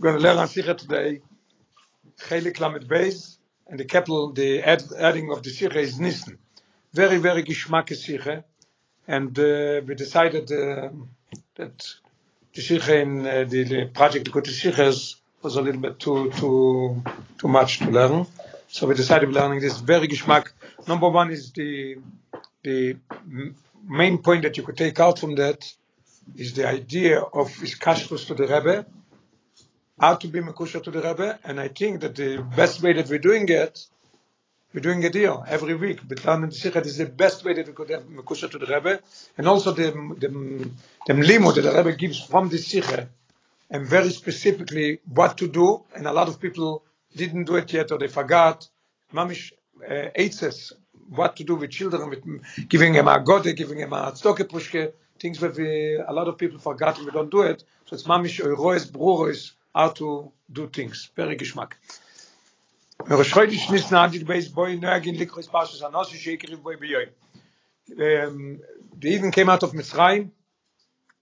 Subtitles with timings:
[0.00, 1.20] We're going to learn on Sikha today,
[2.20, 6.38] Chelik Lamed Beis, and the capital, the add, adding of the Sikha is Nissen.
[6.94, 8.42] Very, very Gishmak Sikha,
[9.06, 10.88] and uh, we decided uh,
[11.56, 11.86] that
[12.54, 15.98] the Sikha in uh, the, the project to go to Sikhas was a little bit
[15.98, 17.02] too, too,
[17.36, 18.26] too much to learn.
[18.68, 20.46] So we decided learning this very Gishmak.
[20.88, 21.98] Number one is the,
[22.62, 22.96] the
[23.86, 25.70] main point that you could take out from that
[26.36, 28.86] is the idea of Iskashrus to the Rebbe,
[30.00, 33.08] how to be Mekusha to the Rebbe, and I think that the best way that
[33.10, 33.86] we're doing it,
[34.72, 36.00] we're doing it here every week.
[36.08, 39.00] But Sikhat is the best way that we could have Mekusha to the Rebbe,
[39.36, 40.70] and also the, the,
[41.06, 43.08] the limo that the Rebbe gives from the Sikha,
[43.70, 46.82] and very specifically what to do, and a lot of people
[47.14, 48.68] didn't do it yet or they forgot.
[49.12, 49.52] Mamish
[49.86, 50.10] uh,
[51.10, 52.22] what to do with children, with
[52.68, 56.38] giving them a gode, giving them a tztoke pushke, things that we, a lot of
[56.38, 57.64] people forgot and we don't do it.
[57.86, 61.10] So it's mamish oiroes, bruroes, how to do things.
[61.16, 61.74] Very geschmack.
[63.08, 67.04] מראש חודש ניסן עדיד בייס בוי נהגין לקרוס פרשס הנוסי שיקריב בוי ביוי.
[67.90, 68.60] Um,
[69.00, 70.30] they even came out of Mitzrayim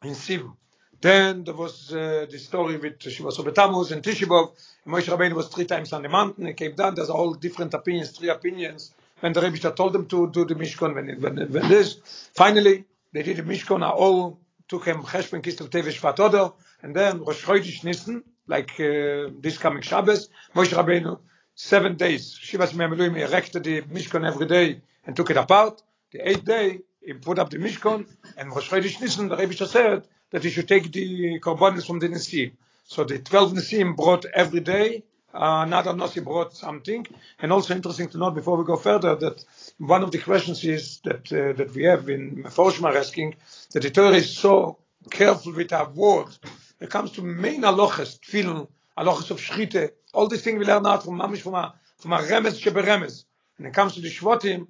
[0.04, 0.52] in Siv.
[1.00, 4.50] Then there was uh, the story with Shiva Sobetamuz and Tishibov.
[4.84, 6.46] And Moshe Rabbeinu was three times on the mountain.
[6.46, 6.96] He came down.
[6.96, 8.92] There's all different opinions, three opinions.
[9.20, 12.00] When the Rebbe told them to do the Mishkan, when, when, when this,
[12.34, 17.44] finally, they did the Mishkan, all took him Cheshben Kistel Tevish Vatodo, and then Rosh
[17.44, 21.18] Chodesh Nissen, like uh, this coming Shabbos, Moshe Rabbeinu,
[21.54, 25.82] seven days, Shivas Me'ameluim, erected the Mishkan every day and took it apart.
[26.12, 30.44] The eighth day, he put up the Mishkan, and Rosh Chodesh the Rebbe said that
[30.44, 32.52] he should take the Korbanos from the Nisim.
[32.84, 35.04] So the 12 Nisim brought every day,
[35.34, 37.06] uh, another Nasi brought something.
[37.38, 39.44] And also interesting to note before we go further that
[39.78, 43.36] one of the questions is that uh, that we have in Meforshim are asking
[43.72, 44.78] that the Torah is so
[45.10, 46.38] careful with our words.
[46.80, 51.04] It comes to main halachas, tefillin, halachas of shchite, all these things we learn out
[51.04, 53.24] from mamish from a from a remes sheberemes.
[53.56, 54.66] When it comes to the shvotim,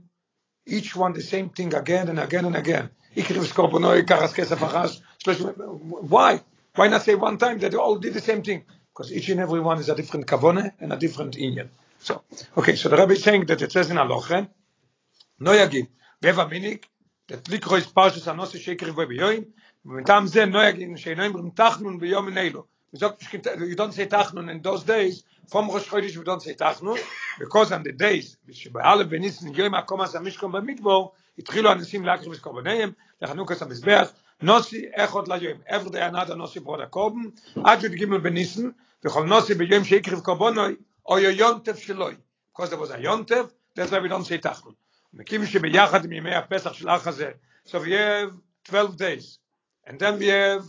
[0.66, 2.90] each one the same thing again and again and again.
[6.08, 6.40] Why?
[6.74, 8.64] Why not say one time that they all did the same thing?
[8.92, 11.68] Because each and every one is a different kavone and a different inyan.
[11.98, 12.22] So,
[12.56, 14.48] okay, so the Rebbe is saying that it says in Aloche,
[15.40, 15.88] no yagid,
[16.22, 16.84] beva minik,
[17.28, 19.46] that likro is parshas anose shekeri vo beyoim,
[19.88, 22.64] ומטעם זה no yagid, שאינו אומרים תחנון ביום נילו.
[22.96, 26.98] You don't say tachnun in those days, from Rosh Chodesh we don't say tachnun,
[27.38, 32.92] because on the days, שבאלף בניסן יום הקומס המשכון במדבור, התחילו אנשים להקריב את קורבניהם,
[33.22, 34.12] לחנוכת המזבח,
[34.42, 37.22] נוסי אחד ליום, every day another נוסי ברוד הקורבן,
[37.64, 38.70] עד י"ג בניסן,
[39.04, 40.76] וכל נוסי ביום שהקריב קורבנוי,
[41.06, 42.14] או יונטף שלוי.
[42.52, 44.72] Because there was a yontev, that's why we don't say tachnun.
[45.14, 47.30] מכיוון שביחד עם ימי הפסח של האח הזה,
[47.66, 48.34] so we have
[48.64, 49.38] 12 days,
[49.88, 50.64] and then we have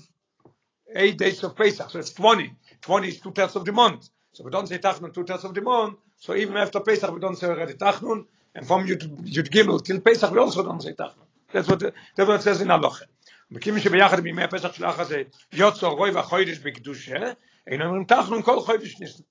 [0.95, 2.53] eight days of Pesach, so it's 20.
[2.81, 4.09] 20 is two thirds of the month.
[4.31, 5.97] So we don't say Tachnun two thirds of the month.
[6.17, 8.25] So even after Pesach, we don't say already Tachnun.
[8.55, 11.27] And from Yud, Yud Gimel till Pesach, we also don't say Tachnun.
[11.51, 11.93] That's what, that's
[12.27, 13.03] what it says in Aloche.
[13.51, 17.31] מכיוון שביחד בימי הפסח של האח הזה, יוצא רוי והחוידש בקדושה,
[17.67, 19.23] אינו אומרים תחנון כל חוידש ניסן.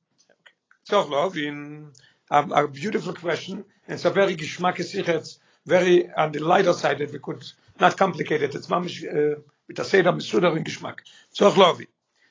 [0.91, 1.93] Toch love in
[2.31, 3.65] a, beautiful question.
[3.87, 7.45] It's a very geschmack It's very on the lighter side that we could
[7.79, 8.55] not complicate it.
[8.55, 9.37] It's mamish uh,
[9.69, 11.05] mit der Seder mit Suderin Geschmack.
[11.31, 11.89] Zoch Lovi.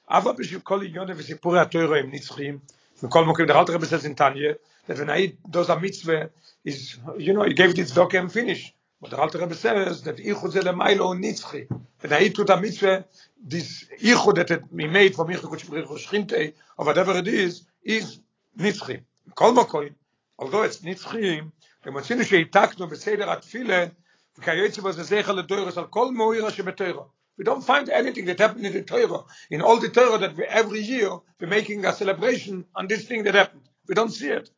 [0.07, 2.61] Aber bis ich kol Jonne wie sie pura Teure im Nitzchim,
[3.01, 6.31] mit kol Mokim der Altere besetzt in Tanje, dass Mitzwe
[6.63, 8.73] ist, you know, he gave it its dog and finish.
[8.99, 11.67] Und der Altere besetzt, dass ich und Zele Meilo und Nitzchi,
[12.01, 13.05] wenn er tut am Mitzwe,
[13.35, 17.27] dies ich und das mit Meid von mich, gut sprich, und schinte, aber whatever it
[17.27, 18.21] is, ist
[18.55, 19.03] Nitzchi.
[19.35, 19.93] Kol Mokim,
[20.37, 21.43] although it's Nitzchi,
[21.83, 23.91] wenn man sieht, dass er takt und beseder hat viele,
[24.37, 27.03] וכי היוצא בו זה זכר לדוירס על כל מאוירה שבתוירה.
[27.38, 29.24] We don't find anything that happened in the Torah.
[29.50, 31.10] In all the Torah that we, every year
[31.40, 33.62] we're making a celebration on this thing that happened.
[33.88, 34.50] We don't see it.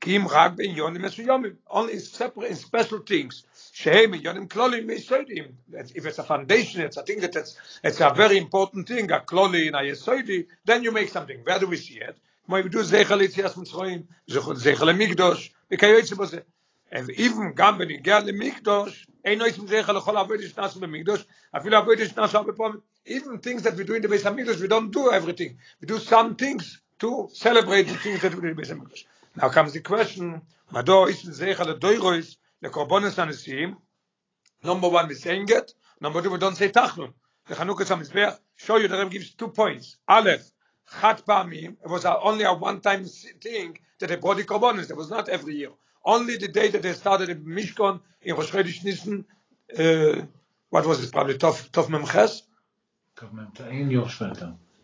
[0.00, 1.56] Kim rag ben yonim mesuyomim.
[1.70, 3.44] Only in separate in special things.
[3.72, 5.52] Shehem in yonim klolim mesoidim.
[5.94, 9.20] If it's a foundation, it's a thing that it's, it's a very important thing, a
[9.20, 11.40] kloli in a yesoidi, then you make something.
[11.44, 12.16] Where do we see it?
[12.46, 16.40] When we do zechel yitzias mitzrayim, zechel mikdosh, וכיוצא בזה.
[16.91, 21.25] And even גם בניגיע למקדוש, אין נויס מזרח לכל עבוד שנעשו במקדוש,
[21.57, 24.67] אפילו עבוד שנעשו הרבה פעמים, even things that we do in the base המקדוש, we
[24.67, 25.53] don't do everything.
[25.81, 29.05] We do some things to celebrate the things that we do in the base המקדוש.
[29.37, 30.39] Now comes the question,
[30.71, 33.75] מדוע יש מזרח לדוירויס, לקורבונס הנשיאים,
[34.63, 37.11] number one, we're saying it, number two, we don't say תחנון.
[37.49, 39.97] The Chanukah Samizbeach, show you the Rebbe gives two points.
[40.07, 40.51] Aleph,
[41.01, 44.91] Chat Pamim, it was only a one-time thing that they brought the Korbanos.
[44.91, 45.69] It was not every year.
[46.05, 49.25] Only the day that they started in Mishkan in Rosh Chodesh Nisan,
[49.77, 50.21] uh,
[50.69, 51.11] what was it?
[51.11, 52.43] Probably Tov Tov Memches.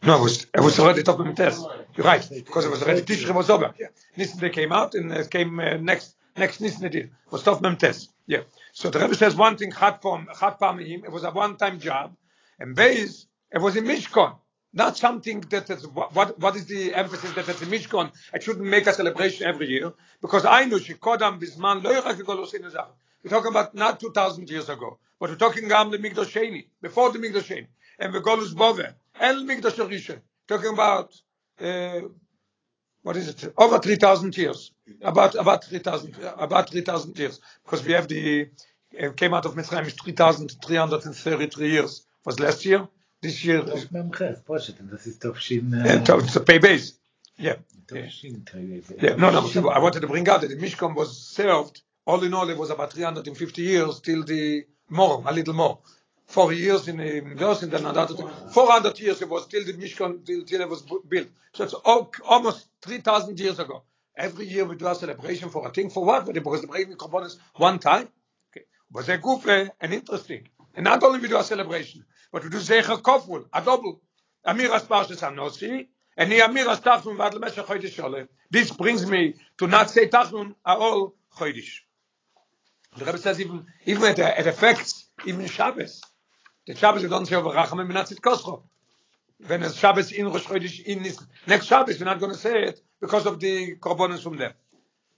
[0.04, 1.58] No, it was it was already Tov Memtes.
[1.96, 3.74] You're right, because it was already Tishri was over.
[3.80, 7.62] Yeah, Nisan they came out and it came uh, next next Nisan it was Tov
[7.62, 8.10] Memtes.
[8.28, 8.42] Yeah.
[8.74, 10.28] So the Rebbe says one thing Chat Pam
[10.80, 12.16] It was a one time job,
[12.60, 14.36] and Beis it was in Mishkan.
[14.76, 18.12] Not something that is, what, what is the emphasis that it's in Mishkan?
[18.34, 22.54] It shouldn't make a celebration every year, because I know Shikodam Bisman, Lo Yirak Golus
[22.54, 26.66] in We're talking about not 2,000 years ago, but we're talking about the Migdosh Sheni,
[26.82, 27.68] before the Migdosh Sheni,
[28.00, 28.82] and the Golus Bove,
[29.22, 31.16] El Migdosh Rishon, talking about,
[31.62, 32.02] uh,
[33.02, 33.54] what is it?
[33.58, 34.72] Over 3,000 years.
[35.02, 37.40] About about 3,000 about 3,000 years.
[37.64, 38.50] Because we have the
[39.02, 42.06] uh, came out of Mitzrayim is 3,333 years.
[42.26, 42.88] Was last year?
[43.26, 43.64] This year
[45.08, 45.84] is doch schon uh,
[46.36, 46.94] a pay base.
[47.38, 47.56] Yeah.
[49.02, 49.16] Yeah.
[49.18, 49.70] No, no.
[49.70, 51.82] I wanted to bring out that the Mishkan was served.
[52.06, 55.80] All in all, it was about 350 years till the more, a little more.
[56.28, 57.20] Four years in the
[57.64, 58.16] and then another
[58.52, 61.28] 400 years it was till the Mishkan till, till it was built.
[61.54, 63.84] So it's al- almost 3,000 years ago.
[64.18, 65.90] Every year we do a celebration for a thing.
[65.90, 66.26] For what?
[66.32, 68.08] Because the breaking components one time.
[68.52, 68.66] Okay.
[68.92, 70.48] Was a good eh, and interesting.
[70.76, 74.02] And not only we do a celebration, but we do Zecher Koful, a double.
[74.46, 75.88] Amiras Parshas Anosi,
[76.18, 78.28] and the Amiras Tachnun Vad Lemeshach Chodesh Sholem.
[78.52, 81.80] This brings me to not say Tachnun all Chodesh.
[82.98, 86.02] The Rebbe says even even the, it affects even Shabbos.
[86.68, 88.64] The Shabbos we don't say over Rachamim Benatzit Kosro.
[89.48, 92.64] When it's Shabbos in Rosh Chodesh in this next Shabbos we're not going to say
[92.64, 94.54] it because of the korbanos from them.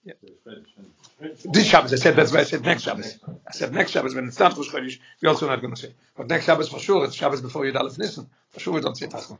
[0.07, 0.13] Yeah.
[1.43, 3.19] This Shabbos, I said that's why I said next Shabbos.
[3.45, 5.93] I said next Shabbos when it's not Rosh Chodesh, we're also not going to say.
[6.15, 8.29] But next Shabbos for sure, it's Shabbos before Yud Aleph Nissen.
[8.51, 9.37] For sure we don't say Tachon.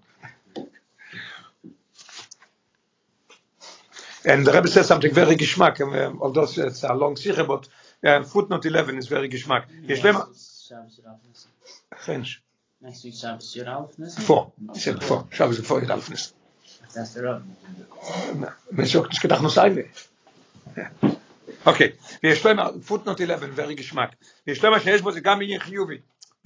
[4.25, 7.69] And the Rebbe says something very geschmack, um, although it's a long sikha, but
[8.03, 9.63] uh, footnote 11 is very geschmack.
[9.87, 10.15] יש להם...
[10.67, 11.51] Shabbos Yud Aleph Nissen.
[11.95, 12.41] French.
[12.81, 14.51] Next week Shabbos Yud Aleph Nissen.
[14.73, 15.27] He said before.
[15.31, 16.33] Shabbos before Yud Aleph Nissen.
[16.93, 17.43] That's the rub.
[18.71, 19.75] Mensch sagt, ich gedacht, noch sein
[21.65, 21.91] Okay.
[22.23, 24.15] ויש להם, footnote 11, very geschmack.
[24.47, 25.97] ויש להם שיש בו זה גם עניין חיובי.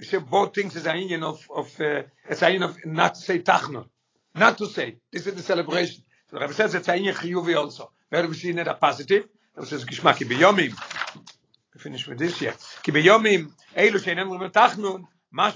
[0.02, 3.84] Both things is העניין of, of, uh, it's העניין of not say tachnon.
[4.34, 4.96] Not to say.
[5.12, 6.02] This is the celebration.
[6.28, 7.90] So the Rebbe says it's העניין חיובי also.
[8.10, 9.24] Where we see it a positive.
[9.56, 10.16] Rebbe says geschmack.
[10.16, 10.70] כי ביומים,
[11.74, 12.82] we finish with this here.
[12.82, 15.02] כי ביומים, אלו שאינם אומרים תחנון,
[15.34, 15.54] And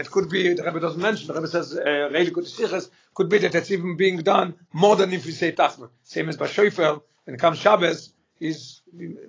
[0.00, 1.28] it could be the Rebbe doesn't mention.
[1.28, 4.96] The Rebbe says uh, really good siches could be that it's even being done more
[4.96, 5.90] than if we say tachnik.
[6.02, 8.80] Same as b'shoifel when it comes Shabbos is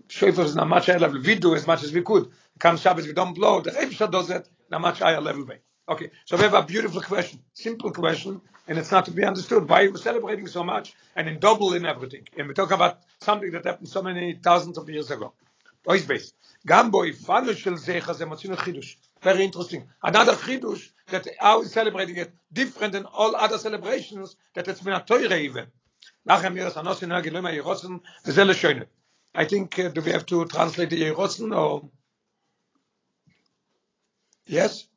[0.09, 1.21] Shofar is not much higher level.
[1.21, 2.29] We do as much as we could.
[2.59, 3.61] Come Shabbos, we don't blow.
[3.61, 5.59] The Rebbe does it Not much higher level way.
[5.87, 9.69] Okay, so we have a beautiful question, simple question, and it's not to be understood
[9.69, 12.27] why we're celebrating so much and in double in everything.
[12.37, 15.33] And we talk about something that happened so many thousands of years ago.
[15.83, 16.33] Boys, base.
[16.67, 18.95] Gamboi, ifanu shel zecha ze chidush.
[19.21, 19.87] Very interesting.
[20.01, 24.93] Another chidush that how is celebrating it different than all other celebrations that it's been
[24.93, 25.67] a teure even.
[26.27, 27.11] Anosin.
[29.35, 31.89] I think uh, do we have to translate the yerotzen or
[34.47, 34.87] Yes?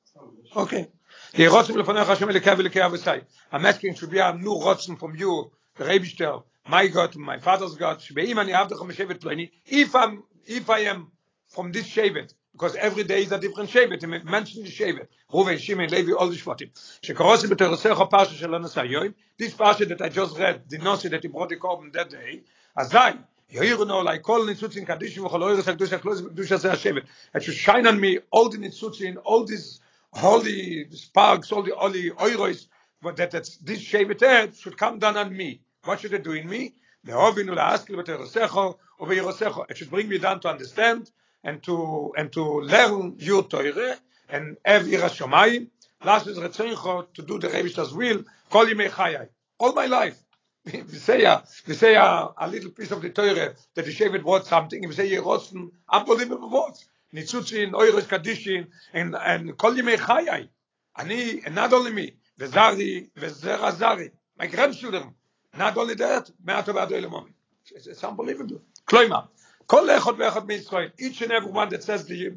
[0.58, 0.88] Okay.
[1.34, 3.20] Yerotzen לפניך השם אלוקי ואלוקי אבותיי.
[3.52, 7.76] I'm asking to be a new rotzen from you, the Rebishter, my God, my father's
[7.76, 11.12] God, שבאם אני אהבתך משבט פלוני, if I'm, if I am
[11.49, 15.58] from this shevet, because every day is a different shevet, and mention the shevet, Reuven,
[15.60, 16.70] Shimon, Levi, all the shvatim.
[17.02, 21.23] שקורוסי בתורסך פרשה של הנשא יוים, this parsha that I just read, the nose that
[21.23, 22.40] he brought the korban that day,
[22.76, 23.16] אזי,
[23.50, 27.02] יאירנו עליי כל ניצוצין קדישים וכל אוירס הקדוש הקלוס בקדוש הזה השבט.
[27.37, 29.80] It should shine me all the ניצוצין, all these
[30.22, 32.66] all the sparks, all the all the oiros,
[33.16, 35.60] that that's, this shaved head should come down on me.
[35.84, 36.75] What should it do in me?
[37.04, 39.70] The ovinu la'askil v'terosecho uveyirosecho.
[39.70, 41.10] It should bring me down to understand
[41.44, 43.96] and to and to learn your Torah
[44.28, 45.68] and have ira shomayim.
[46.04, 48.25] Last is retzeincho to do the Rebish's will.
[48.50, 49.28] Kol yimei.
[49.58, 50.18] All my life.
[50.72, 54.25] we say, a, we say a, a little piece of the Torah that the Shevet
[54.25, 56.87] wrote something, we say, Yerotzen, unbelievable words.
[57.12, 60.46] ניצוצין אוירס קדישין אין אין כל ימי חיי.
[60.98, 64.08] אני נאד אונלי מי וזרי וזר זרי.
[64.38, 65.02] מיי גראם שולר
[65.54, 67.26] נאד אונלי דאט מאט אבער דאל מאמע
[67.74, 68.44] איז איז אנבליבל
[68.84, 69.18] קליימא
[69.66, 72.30] כל אחד ואחד מישראל איצ נבר וואן דאט זאס די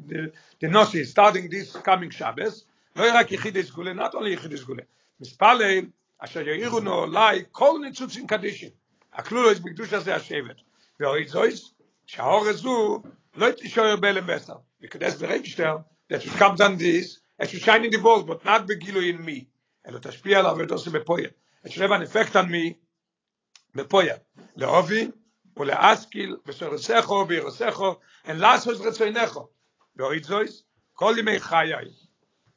[0.60, 2.52] די נוסי סטארטינג דיס קאמינג שבת
[2.96, 4.82] לא רק יחיד איז גולה נאד אונלי יחיד איז גולה
[5.20, 5.58] מספאל
[6.18, 8.70] אשר יאירו נו לאי כל ניצוצין קדישין.
[9.10, 10.56] אקלולו איז בקדושה זה השבת
[11.00, 11.70] ואויז אויז
[12.06, 13.02] שאורזו
[13.35, 14.55] לא תישאר בהלם בסר.
[14.81, 15.77] וקדש ברייבשטר,
[16.11, 19.25] that should come on this, it should shine in the balls, but not בגילוי in
[19.25, 19.45] me.
[19.87, 21.29] אלא תשפיע עליו ותעשה בפויה.
[21.65, 22.73] It should have an effect on me,
[23.75, 24.15] בפויה.
[24.55, 25.11] להובין,
[25.57, 29.49] ולהשכיל בשורסךו ובירוסךו, and לעשות רצוינךו.
[29.95, 30.63] ואוי זויס,
[30.99, 31.93] kol yemei chayai.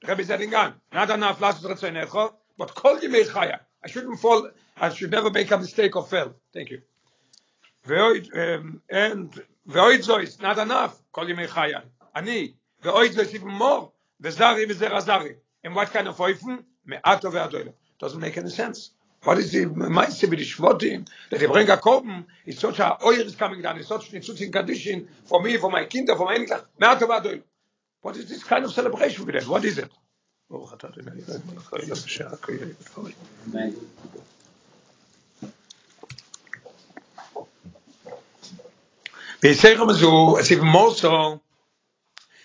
[0.03, 3.61] The Rebbe is adding on, not enough last retzonecho, but kol yemei chayai.
[3.85, 6.35] I shouldn't fall, I should never make a mistake or fail.
[6.53, 6.81] Thank you.
[7.87, 11.74] ואויד, um, and ואויד זו is not enough, כל ימי חיי.
[12.16, 12.54] אני,
[12.84, 13.90] ואויד זו even more,
[14.22, 15.34] וזרי וזרע זרי.
[15.66, 16.62] And what kind of oifen?
[16.86, 17.72] מעטו והדוילו.
[18.00, 18.92] Doesn't make any sense.
[19.24, 22.26] What is the mindset with the shvotim that they bring a korban?
[22.46, 23.80] It's such a oil is coming down.
[23.80, 26.66] It's such nitzutz in condition for me, for my kinder, for my enkelach.
[26.80, 27.42] Me'ato v'adoil.
[28.02, 29.48] What is this kind of celebration with that?
[29.48, 29.92] What is it?
[30.48, 31.22] Baruch atah Adonai
[39.45, 39.91] Eloheinu melech haolam asher hakoyim v'tfori.
[39.91, 39.91] Amen.
[39.91, 41.41] ויסייכם זו, it's even more so,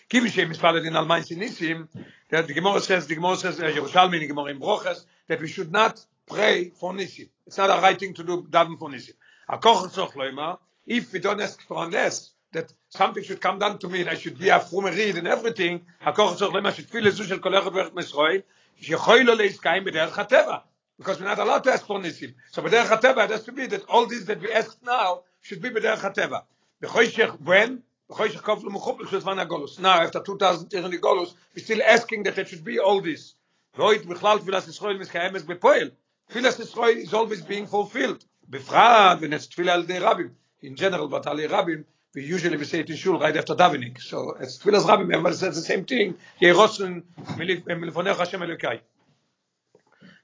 [0.09, 1.87] given שהם מספלת in Almain Sinissim,
[2.29, 5.47] that the Gemara says, the Gemara says, uh, Yerushalmi, the Gemara in Brochas, that we
[5.47, 7.29] should not pray for Nissim.
[7.47, 9.13] It's not a right thing to do daven for Nissim.
[9.49, 10.57] HaKoch Tzorch Loima,
[10.87, 14.15] if we don't ask for unless, that something should come down to me and I
[14.15, 17.57] should be a from read and everything, HaKoch Tzorch Loima should feel לזו של כל
[17.57, 18.41] אחד ואחד מישראל,
[18.81, 20.57] שיכול לו להסקיים בדרך הטבע.
[20.97, 22.33] Because we're not allowed to ask for Nissim.
[22.51, 25.61] So בדרך הטבע, it has to be that all this that we ask now should
[25.61, 26.39] be בדרך הטבע.
[26.82, 27.82] B'choyshech when?
[28.10, 29.78] B'choyshech kof l'muchup is van agolus.
[29.78, 33.00] Now, after 2,000 years in the Golus, we're still asking that it should be all
[33.00, 33.34] this.
[33.76, 35.92] Voit bichlal tfilas Yisrael miskayemes bepoel.
[36.32, 38.24] Tfilas Yisrael is always being fulfilled.
[38.50, 40.30] Befrat, when it's tfilah al rabbim.
[40.62, 41.84] In general, but al rabbim,
[42.14, 44.00] we usually we say it in shul right after davening.
[44.00, 46.16] So it's tfilas rabbim, everybody says the same thing.
[46.40, 47.02] Yerosun
[47.36, 48.80] melifonech Hashem Elokai.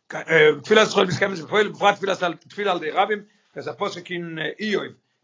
[0.09, 4.39] Tfilas Yisrael miskayemes bepoel, befrat tfilas al tfilah al rabbim, as a posek in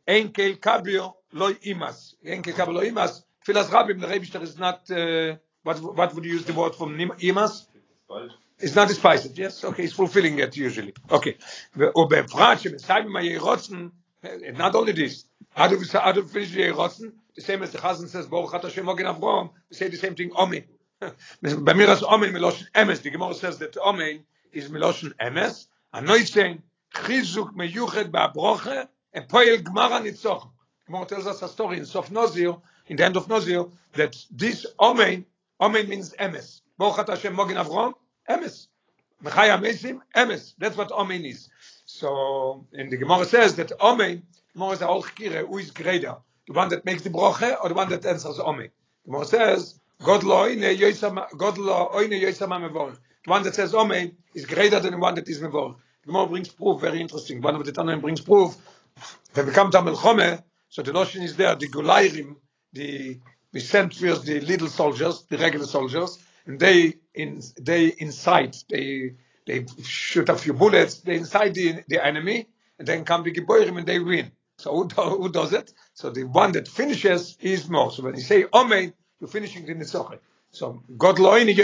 [0.09, 4.27] אין kel kabio לא imas אין kel kabio לא imas für das rabim der rabbi
[4.43, 7.67] ist not uh, what what would you use the word from imas
[8.59, 10.95] is not spicy yes okay it's fulfilling it usually.
[11.11, 11.37] Okay.
[11.95, 13.93] und beim frage mit sagen wir ihr rotzen
[14.55, 18.09] not only this how do we say how do rotzen the same as the hasen
[18.09, 20.65] says bo hat schon morgen auf rom say the same thing omi
[21.41, 26.01] bei mir das omi melosh ms die gemor says that omi is melosh ms a
[26.15, 26.63] it's saying
[26.95, 30.49] khizuk meyuchet ba broche and Poel Gmara Nitzoch.
[30.87, 34.67] Gemara tells us a story in Sof Nozir, in the end of Nozir, that this
[34.79, 35.25] Omen,
[35.61, 36.61] Omen means Emes.
[36.79, 37.95] Baruch Ata Hashem Mogen Avrom,
[38.29, 38.69] Emes.
[39.23, 40.55] Mechai Amesim, Emes.
[40.59, 41.49] That's what Omen is.
[41.87, 44.23] So, and the Gemara says that Omen,
[44.55, 46.17] Gemara is all Chkire, who is greater?
[46.47, 48.71] The one that makes the broche or the one that answers Omen?
[49.05, 52.99] Gemara says, God lo oine yoisama, God lo oine yoisama mevorich.
[53.25, 55.77] The one that says Omen is greater than the one that is mevor.
[56.05, 57.41] Gemara brings proof, very interesting.
[57.41, 58.57] One of the Tanoim brings proof
[59.35, 62.37] they become Tamil Chome, so the notion is there, the Gulairim,
[62.73, 63.19] the,
[63.53, 69.15] we send first the little soldiers, the regular soldiers, and they in, they incite, they
[69.47, 73.79] they shoot a few bullets, they incite the, the enemy, and then come the Giboirim
[73.79, 74.33] and they win.
[74.59, 75.73] So who, do, who does it?
[75.95, 77.91] So the one that finishes is more.
[77.91, 80.19] So when you say Omein, you're finishing the Nitzoche.
[80.53, 81.57] So God loini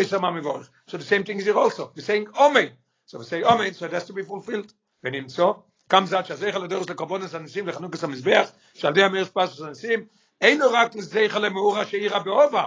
[0.89, 1.93] So the same thing is here also.
[1.95, 2.73] We're saying Omein.
[3.07, 4.73] So we say Omein, so it has to be fulfilled.
[5.03, 10.05] When so comes out שהזכר לדורס לקורבנס הניסים לחנוכס המזבח, שעל ידי המאיר ספסוס הניסים,
[10.41, 12.65] אינו רק לזכר למאורה שאירה באובה.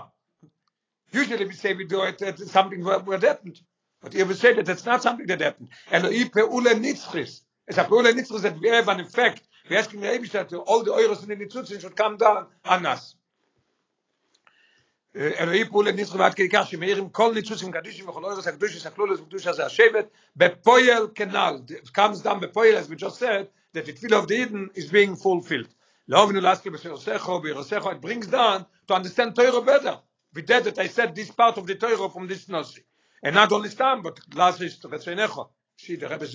[1.14, 3.60] Usually we say we do it, it's something what, happened.
[4.02, 5.70] But we say that it's not something that happened.
[5.92, 7.42] Eloi peule nitzchis.
[7.68, 9.42] It's a peule nitzchis that we have an effect.
[9.70, 12.86] We're asking the Eibishter to all the euros in the nitzutzin should come down on
[12.86, 13.16] us.
[15.16, 19.48] אלוהי פעולה ניצחו ועד כדי כך שמאירים כל ניצוצים קדישים וכל אורס הקדוש הקלולוס וקדוש
[19.48, 24.20] הזה השבט בפויל כנ"ל it comes down בפויל as we just said that the tefillah
[24.20, 25.74] of the Eden is being fulfilled.
[26.08, 29.98] לא אבנו להזכיר בסרסכו בירסכו it brings down to understand Torah better.
[30.36, 32.84] We did it I said this part of the Torah from this Nasi.
[33.24, 36.28] And not only stand but last is Retzenecho see the Rebbe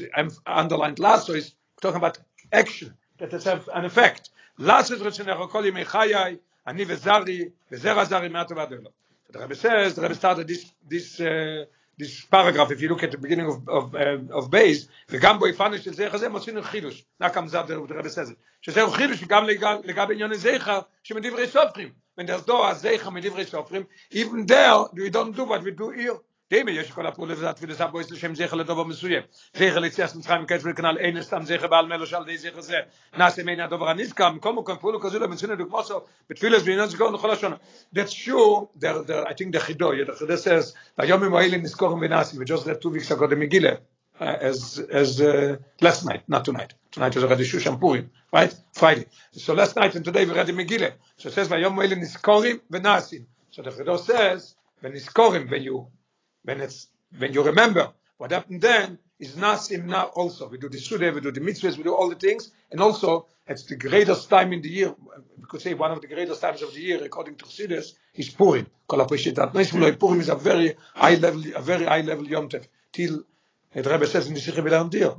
[0.47, 2.19] underlined last is talking about
[2.53, 4.29] action that has an effect.
[4.59, 8.90] Last is Retzenecho kol yimei chayai אני וזרי, וזרע זרי מעט ועד אלו.
[9.28, 11.66] So the Rebbe says, the Rebbe started this, this, uh,
[11.98, 15.48] this paragraph, if you look at the beginning of, of, uh, of base, וגם בו
[15.48, 17.06] יפנו של זכר זה מוצאים חידוש.
[17.24, 18.36] Now comes out the Rebbe says it.
[18.62, 21.90] שזהו חידוש גם לגב- לגבי עניין הזכר, שמדברי סופרים.
[22.20, 26.18] When there's no הזכר מדברי סופרים, even there, we don't do what we do here.
[26.52, 29.24] דיימה יש כל הפעולה וזאת ודסה בו יש לשם זכר לדובר מסוים.
[29.54, 32.78] זכר ליציאס מצרים מקץ ולכנל אין סתם זכר בעל מלו שעל די זכר זה.
[33.18, 37.56] נעשה מן הדובר הנזכר, מקום מקום פעולו כזו למצינו דוגמוסו, בתפילס ועניין זכור לכל השונה.
[37.96, 42.42] That's true, there, there, I think the חידו, the חידו says, ביומים האלה נזכורים ונעשים,
[42.42, 43.78] we just read two weeks ago the Megillah,
[44.20, 46.74] uh, as, as uh, last night, not tonight.
[46.92, 48.54] Tonight is already Shushan Purim, right?
[48.74, 49.06] Friday.
[49.32, 50.92] So last night and today we read the Megillah.
[51.18, 53.22] So it says, ביום האלה נזכורים ונעשים.
[53.52, 55.88] So the חידו says, ונזכורים, when you
[56.47, 56.89] when it's
[57.19, 60.49] when you remember What happened then is Nasim now also.
[60.49, 63.27] We do the Suda, we do the mitzvahs, we do all the things, and also
[63.47, 64.95] it's the greatest time in the year.
[65.39, 68.31] We could say one of the greatest times of the year, according to Chassidus, is
[68.31, 68.67] Purim.
[68.89, 69.93] Kol Lo.
[69.93, 72.67] Purim is a very high level, a very high level Yom Tov.
[72.93, 73.23] Till
[73.75, 75.15] the Rebbe says in the Dir.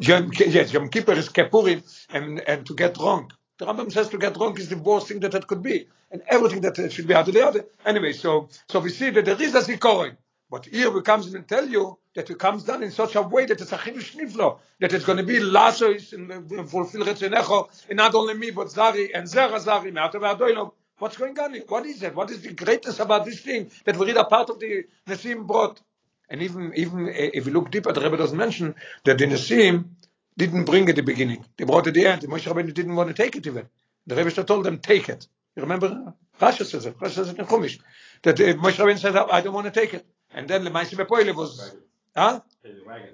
[0.00, 3.32] Yom, yes, Yom Kippur is Kippurim, and, and to get drunk.
[3.58, 6.22] The Rambam says to get drunk is the worst thing that it could be, and
[6.28, 7.66] everything that should be out of the other.
[7.84, 10.16] Anyway, so so we see that there is a zikorin,
[10.50, 13.46] but here we comes and tell you that it comes down in such a way
[13.46, 17.96] that it's a chidush niflo, that it's going to be lasos and fulfill retzenecho, and
[17.96, 20.72] not only me but Zari and Zera Zari.
[20.98, 21.54] What's going on?
[21.54, 21.64] here?
[21.68, 22.14] What is it?
[22.14, 25.46] What is the greatness about this thing that we read a part of the Nesim
[25.46, 25.80] brought?
[26.28, 29.90] And even even uh, if you look deeper, the Rebbe doesn't mention that the Nesim
[30.36, 31.44] didn't bring it at the beginning.
[31.56, 32.22] They brought it at the end.
[32.22, 33.68] Moshe Rabbeinu didn't want to take it even.
[34.06, 35.26] The Rebbe told them, take it.
[35.56, 36.14] You remember?
[36.40, 36.98] Rashi says it.
[36.98, 37.80] Rashi says it in Chumash.
[38.22, 40.06] That uh, Moshe Rabbeinu said, I don't want to take it.
[40.31, 41.75] And then the Ma'aseh Bepoile was,
[42.15, 42.41] huh?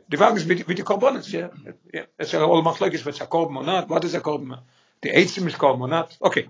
[0.10, 1.50] The wagons with, with the korbanos, yeah.
[1.94, 2.06] yeah.
[2.18, 3.90] It's all machlokes, but it's a korban or not.
[3.90, 4.60] What is a korban?
[5.01, 6.18] The eitzim is korban or not.
[6.22, 6.48] Okay.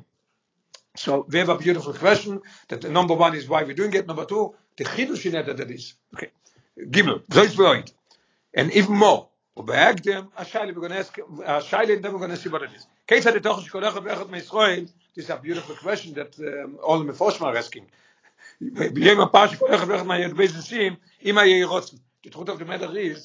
[0.95, 2.41] So we have a beautiful question.
[2.67, 4.07] That the number one is why we're doing it.
[4.07, 5.95] Number two, the chidush in it that it is.
[6.13, 6.29] Okay.
[6.77, 7.21] Gimel.
[7.31, 7.91] So it's right.
[8.53, 9.27] And even more.
[9.57, 12.69] ובהקדם, השיילה, we're going to ask, השיילה, and then we're going to see what it
[12.75, 12.87] is.
[13.07, 14.85] כיצד לתוך שכל אחד ואחד מישראל,
[15.15, 17.85] this is a beautiful question that um, all the Meforshim are asking.
[18.60, 21.98] Begin a Parsha for Echad Echad Mayot Beis Nisim, Ima Yeirotz.
[22.22, 23.20] The of the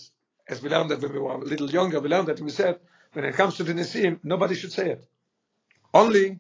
[0.47, 2.79] as we learned that when we were a little younger, we learned that we said,
[3.13, 5.07] when it comes to the Nisim, nobody should say it.
[5.93, 6.39] Only,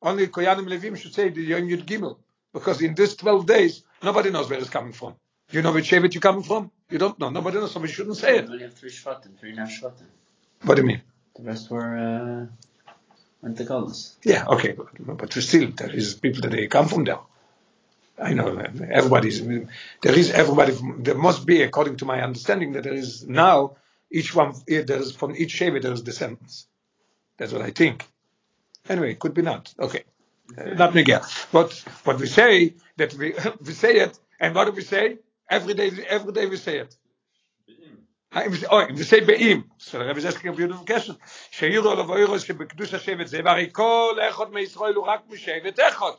[0.00, 2.18] only Koyanim Levim should say the Yom Yud Gimel,
[2.52, 5.14] because in these 12 days, nobody knows where it's coming from.
[5.50, 6.70] You know which Shevet you're coming from?
[6.88, 7.30] You don't know.
[7.30, 8.48] Nobody knows, so we shouldn't say it.
[8.48, 10.06] Only have three Shvatim, three Shvatim.
[10.62, 11.02] What do you mean?
[11.36, 12.48] The rest were
[13.44, 13.48] uh,
[14.24, 17.18] Yeah, okay, but, but still, there is people that they come from there.
[18.19, 18.47] I know
[18.91, 20.73] everybody's there is everybody.
[20.73, 23.77] From, there must be, according to my understanding, that there is now
[24.11, 26.67] each one there is from each Shevet there is descendants.
[27.37, 28.05] That's what I think.
[28.89, 29.73] Anyway, could be not.
[29.79, 30.03] Okay,
[30.57, 31.25] uh, not Miguel.
[31.51, 33.35] But but we say that we
[33.65, 35.19] we say it, and what do we say?
[35.49, 36.95] Every day, every day we say it.
[38.31, 40.85] Ah, אם זה- אוי, אם זה say באים, so the Rebbe is asking a beautiful
[40.85, 41.15] question,
[41.51, 46.11] שירו לו ואירו שבקדוש השבט זה, והרי כל אחד מישראל הוא רק משבט אחד.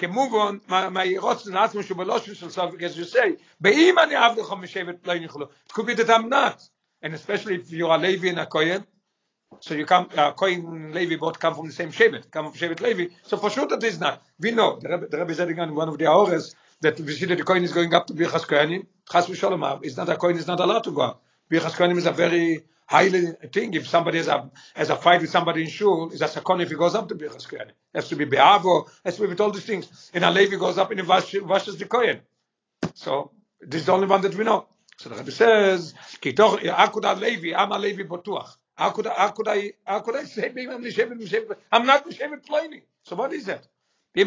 [0.00, 4.52] כמובן, מה מה רוצן לעצמו שבלושן של סוף, as you say, באם אני אהב לך
[4.52, 5.46] משבט לא יכולו.
[5.46, 6.68] It could be that I'm not.
[7.02, 8.84] And especially if you're a Levi and a Kohen,
[9.60, 12.58] so you come, uh, Kohen and Levi both come from the same Shevet, come from
[12.58, 14.22] Shevet Levi, so for sure that is not.
[14.40, 17.14] We know, the Rebbe, the Rebbe said again in one of the hours, that we
[17.14, 20.16] see that the Kohen is going up to Birchas Kohanim, Chas v'sholom, it's not a
[20.16, 21.22] Kohen is not allowed to go up.
[21.51, 23.73] Birchas is a very highly thing.
[23.73, 26.69] If somebody has a has a fight with somebody in shul, is a sakon if
[26.69, 27.71] he goes up to Birchas Kohen.
[27.93, 28.89] Has to be beavo.
[29.03, 30.11] Has to be with all these things.
[30.13, 32.21] In a Levi goes up and he wash, washes the Kohen.
[32.93, 34.67] So this is the only one that we know.
[34.97, 39.29] So the Rebbe says, "Kitoch akuda Levi, am a Levi botuach." How could I, how
[39.29, 42.83] could I, how could I say, I'm Mishevet, I'm not Mishevet Pliny.
[43.03, 43.67] So what is that?
[44.13, 44.25] He's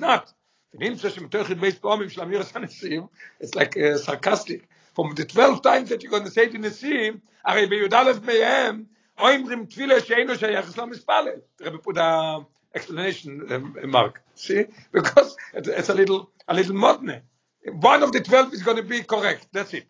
[0.00, 0.32] not.
[0.73, 3.07] ונמצא שמתוך בייס פעמים של אמירס הנשיאים,
[3.43, 4.67] it's like uh, sarcastic.
[4.95, 8.83] From the 12 times that you're going to say it in נשיאים, הרי בי"א מהם,
[9.19, 11.39] אומרים תפילה שאינו שייך למספלל.
[11.61, 12.39] The Rebbe put a
[12.75, 14.21] explanation um, mark.
[14.35, 14.65] See?
[14.91, 17.21] Because it's, it's a little, a little modern.
[17.65, 19.47] One of the 12 is going to be correct.
[19.51, 19.85] That's it.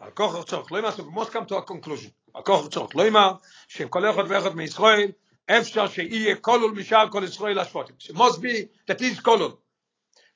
[0.00, 2.10] הכוח הצורך, לא יאמר, so we must come to a conclusion.
[2.34, 3.32] הכוח הצורך, לא יאמר,
[3.68, 5.10] שכל אחד ואחד מישראל,
[5.46, 7.96] אפשר שיהיה כלול משאר כל ישראל השפוטים.
[8.02, 9.52] It must be that is כלול.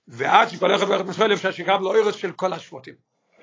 [0.09, 2.95] ועד שכל אחד ואחד מישראל אפשר שיקבל אוירס של כל השפוטים.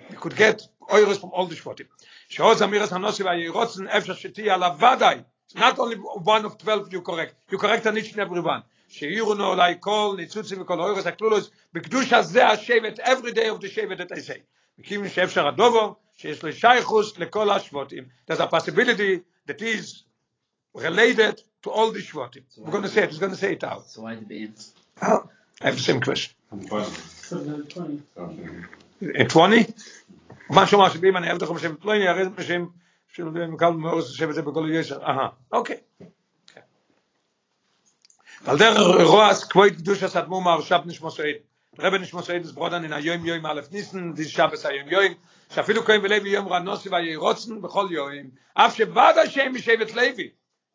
[0.10, 1.86] You could get אוירס from all the שפוטים.
[2.30, 5.20] שעוז אמירס הנוסי והירוצן אפשר שתהיה עליו ודאי.
[5.50, 5.96] It's not only
[6.26, 7.54] one of 12 you correct.
[7.54, 8.62] You correct on each and every one.
[8.90, 14.00] שיראונו אולי כל ניצוצים וכל אוירס הכלולוס בקדוש הזה השבט every day of the שבט
[14.00, 14.40] that I say.
[14.78, 18.06] מכיוון שאפשר הדובו שיש לו שייכוס לכל השבטים.
[18.32, 20.04] There's a possibility that is
[20.78, 22.44] related to all the shvatim.
[22.58, 23.10] We're going to say it.
[23.10, 23.90] He's going to say it out.
[23.90, 24.54] So why the Be'im?
[25.02, 25.30] Oh,
[25.62, 26.34] I have the same question.
[26.50, 28.04] Something 20.
[29.02, 29.66] In 20?
[30.50, 32.66] מה שאומר שבאים אני אוהב לכם בשם פלוני, הרי זה בשם
[33.14, 35.00] של מקל מאורס לשבת את זה בכל הישר.
[35.04, 35.78] אהה, אוקיי.
[38.46, 41.36] על דרך רועס כבוד קדוש הסתמו מהרשב נשמו סעיד.
[41.80, 45.14] רבי נשמו סעיד is brother in היום יום א' ניסן, this שבס היום יום,
[45.54, 48.10] שאפילו כהן ולוי יום רנוסי וירוצן בכל יום,
[48.54, 50.30] אף שבד השם משבט לוי.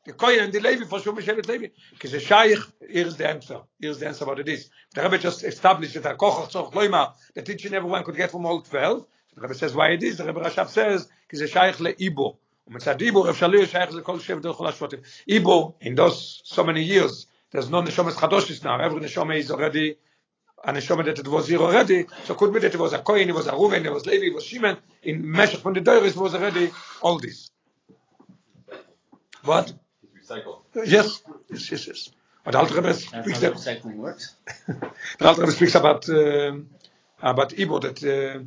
[0.06, 1.68] The Kohen and the Levi for sure משבט לוי.
[2.00, 4.68] כי זה שייך, here's the answer, here's the answer what it is.
[4.94, 8.30] The Rebbe just established that הכוח צורך לא יאמר, that each and everyone could get
[8.32, 9.06] from all 12.
[9.36, 12.38] The Rebbe says why it is, the Rebbe Rashab says, כי זה שייך לאיבור.
[12.66, 14.98] ומצד איבור אפשר להיות שייך לכל שבט ולכל השבטים.
[15.28, 19.96] איבור, in those so many years, there's no neshomes chadoshes now, every neshome is already
[20.64, 23.28] and show that it was here already so could be that it was a coin
[23.28, 26.14] it was a ruven it was levi it was shimon in meshach from the doris
[26.14, 26.70] was already
[27.00, 27.50] all this
[29.42, 29.72] what
[30.26, 30.54] Recycle.
[30.74, 32.10] yes yes yes yes
[32.44, 34.34] but the Alter Rebbe That's speaks how that recycling works.
[35.18, 36.52] the Alter Rebbe speaks about uh,
[37.32, 38.40] about Ibo that uh,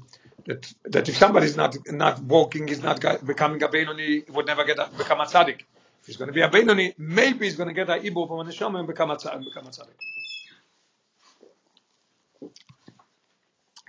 [0.48, 4.32] that that if somebody is not not walking is not go- becoming a Benoni he
[4.36, 5.62] would never get a, become a tzaddik
[6.02, 8.40] if he's going to be a Benoni maybe he's going to get a Ibo from
[8.40, 10.00] a neshama and become a tzaddik become a tzaddik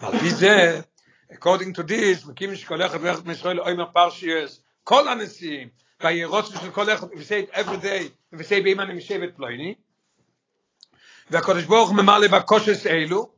[0.00, 0.80] אבל wie זה,
[1.30, 5.68] according to this, מקים שכל אחד ואחד מישראל אומר פרשיוס, כל הנשיאים,
[6.03, 9.75] והירוץ של כל אחד, we say it every day, we say באמא אני משבט פלויני,
[11.29, 13.29] והקדוש ברוך הוא ממלא בקושס אלו,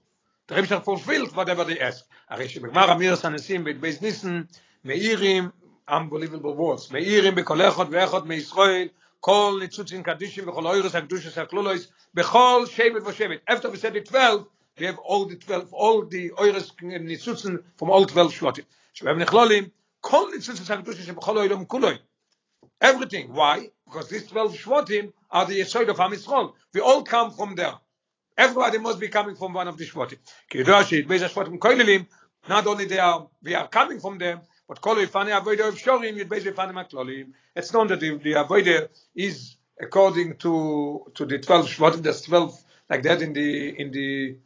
[0.47, 2.03] דברים שאנחנו fulfilled whatever they ask.
[2.29, 4.41] הרי שבגמר אמירס הנשיאים בית בייס ניסן,
[4.85, 5.49] מאירים,
[5.89, 8.87] unbelievable words, מאירים בכל אחד ואחד מישראל,
[9.19, 13.39] כל ניצוצים קדישים וכל אוירס הקדושס הכלולויס, בכל שבט ושבט.
[13.49, 14.43] After we said it 12,
[14.79, 18.63] we have all the 12, all the oires ניצוצים from all 12 שבטים.
[18.93, 19.63] שבהם נכלולים,
[20.01, 21.97] כל ניצוצים הקדושס שבכל אוירם כולוי.
[22.83, 23.33] Everything.
[23.33, 23.69] Why?
[23.85, 26.53] Because these 12 Shvatim are the Yesod of Am Yisrael.
[26.73, 27.75] We all come from there.
[28.37, 30.19] Everybody must be coming from one of the Shvatim.
[32.49, 36.17] Not only they are, we are coming from them, but kol yifane avodah of shorim
[36.17, 37.27] yud beis.
[37.55, 42.03] It's known that the, the avodah is according to to the twelve Shvatim.
[42.03, 44.37] There's twelve like that in the in the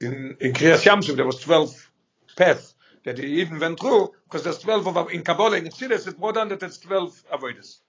[0.00, 1.16] in in Kriyas Yamsuf.
[1.16, 1.90] There was twelve
[2.36, 2.74] paths
[3.04, 6.33] that he even went through because there's 12 of, in Kabbalah, in Chassidus, it's more
[6.33, 7.79] than that, it's 12 avoiders.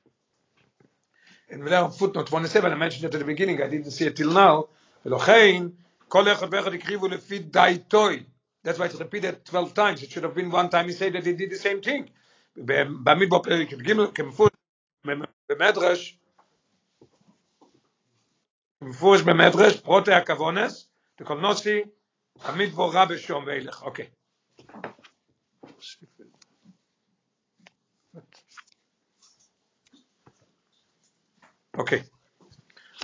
[1.51, 4.33] In Milah footnote 27, I mentioned it at the beginning, I didn't see it till
[4.33, 4.68] now,
[5.05, 5.68] ולכן,
[6.09, 8.25] כל אחד ואחד הקריבו לפי דייטוי.
[8.64, 10.03] That's why it's repeated 12 times.
[10.03, 12.11] It should have been one time he said that he did the same thing.
[12.57, 14.51] במדבר פרק ג' כמפורש
[15.49, 16.18] במדרש,
[18.81, 20.90] כמפורש במדרש, פרוטי הכוונס,
[21.21, 21.83] דכל נוסי,
[22.42, 23.83] המדבר רע בשום ואילך.
[23.83, 24.07] אוקיי.
[31.77, 32.03] Okay.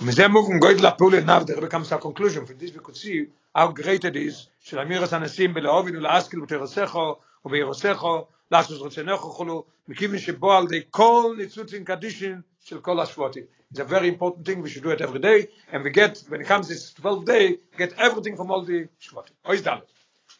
[0.01, 2.45] מזה מובן גויד לפעולה נב, there becomes a conclusion.
[2.45, 7.15] From this we could see how great it is של אמירס הנשיאים בלאהובין ולהשכיל בתרסךו
[7.45, 13.43] ובירוסךו, לעשות רצונך וכולו, מכיוון שבו על ידי כל ניצוצים קדישים של כל השבועתים.
[13.73, 16.41] It's a very important thing, we should do it every day, and we get, when
[16.41, 19.35] it comes this 12 day, get everything from all the שבועתים.
[19.45, 19.77] אוי ד'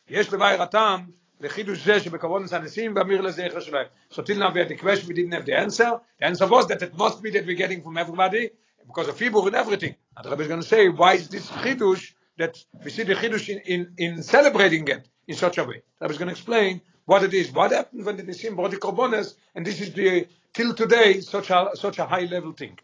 [0.10, 1.06] יש לבאר הטעם
[1.42, 3.86] לחידוש זה שבכוונס הנשיאים ואמיר לזכר שלהם.
[4.12, 5.92] So till now we had the question, we didn't have the answer.
[6.20, 8.50] The answer was that it must be that we're getting from everybody,
[8.88, 9.96] because of Fibur and everything.
[10.16, 13.16] And the Rebbe is going to say, why is this chidush that we see the
[13.16, 15.82] chidush in, in, in celebrating it in such a way?
[16.00, 18.72] The Rebbe is going to explain what it is, what happened when the Nisim brought
[18.72, 22.78] the Korbones, and this is the, till today, such a, such a high level thing.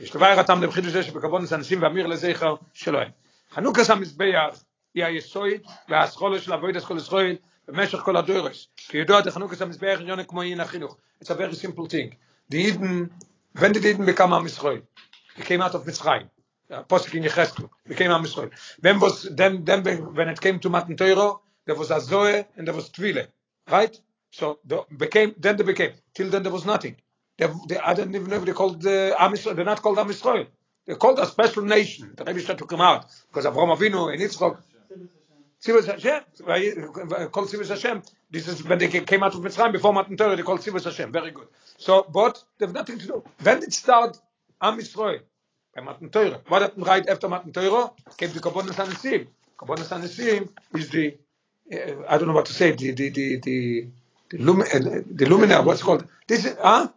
[0.00, 3.08] יש דבר הטעם לבחידוש זה שבכוונס הנשיאים ואמיר לזכר שלהם.
[3.52, 5.50] חנוכס המזבח היא היסוד
[5.88, 7.36] והאסכולה של אבוידס כל ישראל
[7.71, 8.67] במשך כל הדורס.
[8.77, 10.97] כידוע, חנוכס המזבח עניון כמו עניין החינוך.
[11.23, 12.15] It's a very simple thing.
[12.51, 13.09] The Eden,
[13.59, 14.81] when did Eden become Am Yisrael?
[15.35, 16.27] He came out of Mitzrayim.
[16.89, 18.51] Posik in Yecheskel became Am Yisrael.
[18.81, 19.83] When was then then
[20.17, 21.33] when it came to Matan Torah,
[21.65, 23.27] there was a Zoe and there was Tvile,
[23.69, 23.95] right?
[24.31, 26.95] So the became then they became till then there was nothing.
[27.37, 29.55] They, they, I don't even know if they called the Am Yisrael.
[29.55, 30.47] They're not called Am Yisrael.
[30.85, 32.13] They're called a special nation.
[32.15, 34.57] The Rebbe took them out because Avraham Avinu and Yitzchak.
[35.63, 36.23] Tzivus Hashem,
[37.31, 38.01] called Tzivus Hashem.
[38.31, 40.35] This is when they came out of Mitzrayim before Matan Torah.
[40.35, 41.11] They called Tzivus Hashem.
[41.11, 41.47] Very good.
[41.77, 43.23] So, but they have nothing to do.
[43.43, 44.17] When did start?
[44.61, 45.19] Am Yisrael.
[45.75, 46.41] By Matan Torah.
[46.47, 47.91] What happened right after Matan Torah?
[48.17, 49.27] Came the Kabbalah Sanisim.
[49.57, 51.17] Kabbalah Sanisim is the,
[51.73, 53.87] uh, I don't know what to say, the, the, the, the,
[54.29, 56.07] the, lum, uh, the luminaire, what's called?
[56.25, 56.87] This is, huh?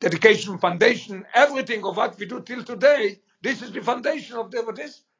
[0.00, 4.62] Dedication, foundation, everything of what we do till today, this is the foundation of the,
[4.62, 4.78] what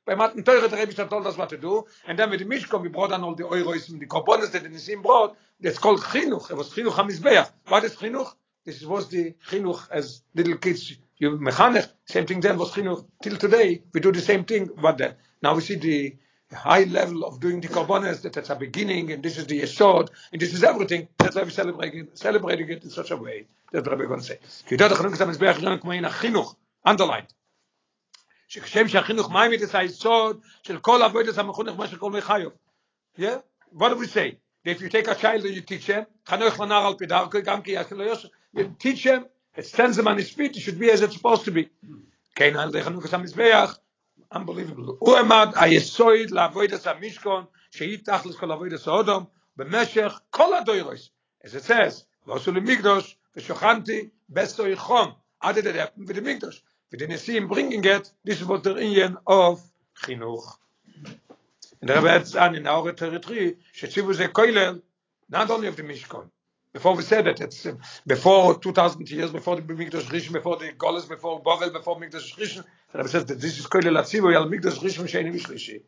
[0.08, 0.70] Bei Matten Teure,
[1.06, 3.42] told us what to do, and then with the Mishkom, we brought on all the
[3.44, 7.50] oiros and the components that the Nisim brought, that's called Chinuch, it was Chinuch HaMizbeach.
[7.66, 8.32] What is Chinuch?
[8.64, 13.04] This was the Chinuch as little kids, you mechanic, same thing then was Chinuch.
[13.22, 16.16] Till today, we do the same thing, but then, now we see the
[16.56, 20.08] high level of doing the Korbanes, that that's a beginning, and this is the Yesod,
[20.32, 23.86] and this is everything, that's why we celebrating, celebrating it in such a way, that's
[23.86, 24.38] what we're going to say.
[24.66, 27.26] Ki yodah the Chinuch HaMizbeach, Chinuch, underlined.
[28.47, 32.53] שכשם שהחינוך מים את היסוד של כל עבודת המחונך מה שכל מחיוב.
[33.17, 33.21] Yeah?
[33.73, 34.37] What do we say?
[34.63, 37.37] That if you take a child and you teach him, חנוך לנער על פי דרכו,
[37.43, 39.23] גם כי יש לו יושר, you teach him,
[39.57, 41.87] it stands him on his feet, it should be as it's supposed to be.
[42.35, 43.77] כן, על ידי חנוכת המזבח,
[44.33, 44.91] unbelievable.
[44.99, 49.25] הוא עמד היסוד לעבודת המשכון, שהיא תכלס כל עבודת האודום,
[49.57, 51.09] במשך כל הדוירוס.
[51.45, 56.63] As it says, ועשו למקדוש, ושוכנתי בסוי חום, עד ידי דפן ולמקדוש.
[56.90, 59.62] We didn't see him bringing it, this was the Indian of
[60.02, 60.56] Chinuch.
[61.80, 64.80] And the Rebbe An in our territory, she Shetzivu Ze Koilel,
[65.28, 66.28] not only of the Mishkan.
[66.72, 67.66] Before we said that, it's
[68.06, 72.64] before 2000 years, before the Mikdash Rishon, before the Golas, before Bavel, before Mikdash Rishon,
[72.92, 75.82] and Rebbe says that this is Koilel Atzivu, Yal Mikdash Rishon, Sheini Mishlishi.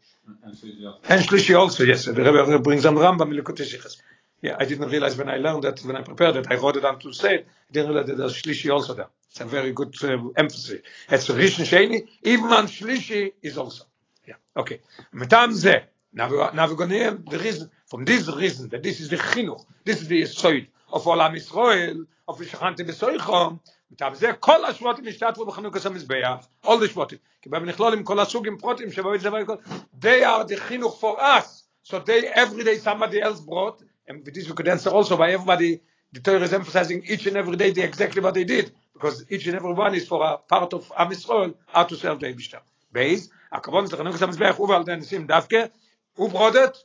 [1.08, 2.04] And Shlishi also, yes.
[2.04, 3.96] The Rabbi brings on Ramba Milikotei Shichas.
[4.42, 6.80] Yeah, I didn't realize when I learned that, when I prepared it, I wrote it
[6.80, 9.08] down to say it, I didn't realize that there's Shlishi also there.
[9.29, 10.81] It's a very good uh, emphasis.
[11.09, 13.83] It's Rishon Sheni, even on Shlishi is also.
[14.25, 14.79] Yeah, okay.
[15.13, 15.75] Metam ze.
[16.13, 19.09] Now, we, now we're going to hear the reason, from this reason, that this is
[19.09, 23.59] the chinuch, this is the yisoid of all Am Yisrael, of Vishachanti Besoichom,
[23.91, 28.57] מטעם זה כל השבטים השתתפו בחנוכת המזבח, all the שבטים, כי בהם נכלולים כל הסוגים
[28.57, 29.55] פרוטים שבאו את זה והכל,
[30.01, 34.33] they are the chinuch for us, so they every day somebody else brought, and with
[34.33, 35.79] this we could answer also by everybody,
[36.13, 39.45] the Torah is emphasizing each and every day the exactly what they did, because each
[39.47, 42.61] and every one is for a part of Am Yisrael, how to serve the Eibishter.
[42.91, 45.65] Base, הכבוד זה חנוכת המזבח, הוא ועל די הניסים דווקא,
[46.13, 46.77] הוא brought it,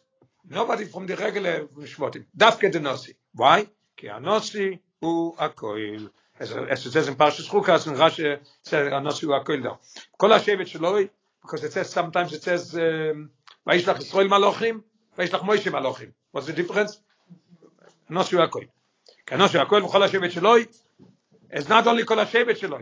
[0.51, 3.13] nobody from the regular שבטים, דווקא the נוסי.
[3.39, 3.65] Why?
[3.97, 6.09] כי הנוסי הוא הכהל.
[6.41, 9.77] as, as it says in Parshas Chukas, and Rashi says הנוסי הוא הכהל דו.
[10.17, 10.99] כל השבט שלו,
[11.43, 13.29] because it says, sometimes it says, um,
[13.67, 14.81] וישלח ישראל מלוכים,
[15.19, 16.09] וישלח מוישה מלוכים.
[16.37, 16.99] What's the difference?
[18.09, 18.65] הנוסי הוא הכהל.
[19.27, 20.55] כי הנוסי הוא הכהל וכל השבט שלו,
[21.55, 22.79] is not only כל השבט שלו,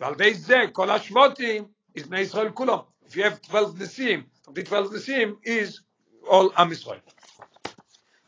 [0.00, 1.64] ועל די זה כל השבטים
[1.98, 2.78] is בני ישראל כולם.
[3.06, 5.80] If you have 12 נשיאים, from the 12 נשיאים is
[6.26, 6.98] all עם ישראל.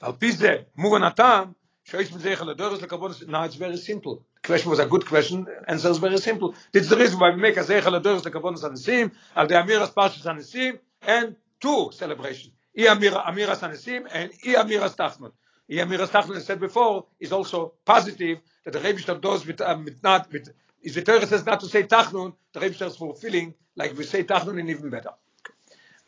[0.00, 1.52] על פי זה, מובן הטעם,
[1.84, 4.22] שיש מזייך לדורס לקרבון, now it's very simple.
[4.42, 6.54] The question was a good question, answer is very simple.
[6.72, 9.90] This is the reason why we make a זייך לדורס לקרבון הניסים, על די אמירס
[9.90, 11.34] פרשס הניסים, and
[11.64, 12.50] two celebration.
[12.76, 15.30] אי אמיר, אמירס הניסים, and אי אמירס תחמון.
[15.70, 19.84] אי אמירס תחמון, as said before, is also positive, that the Rebbe does with, um,
[19.84, 20.48] with not, with,
[20.82, 24.22] is the Torah says not to say tachnun, the Rebbe is fulfilling, like we say
[24.22, 25.10] tachnun and even better.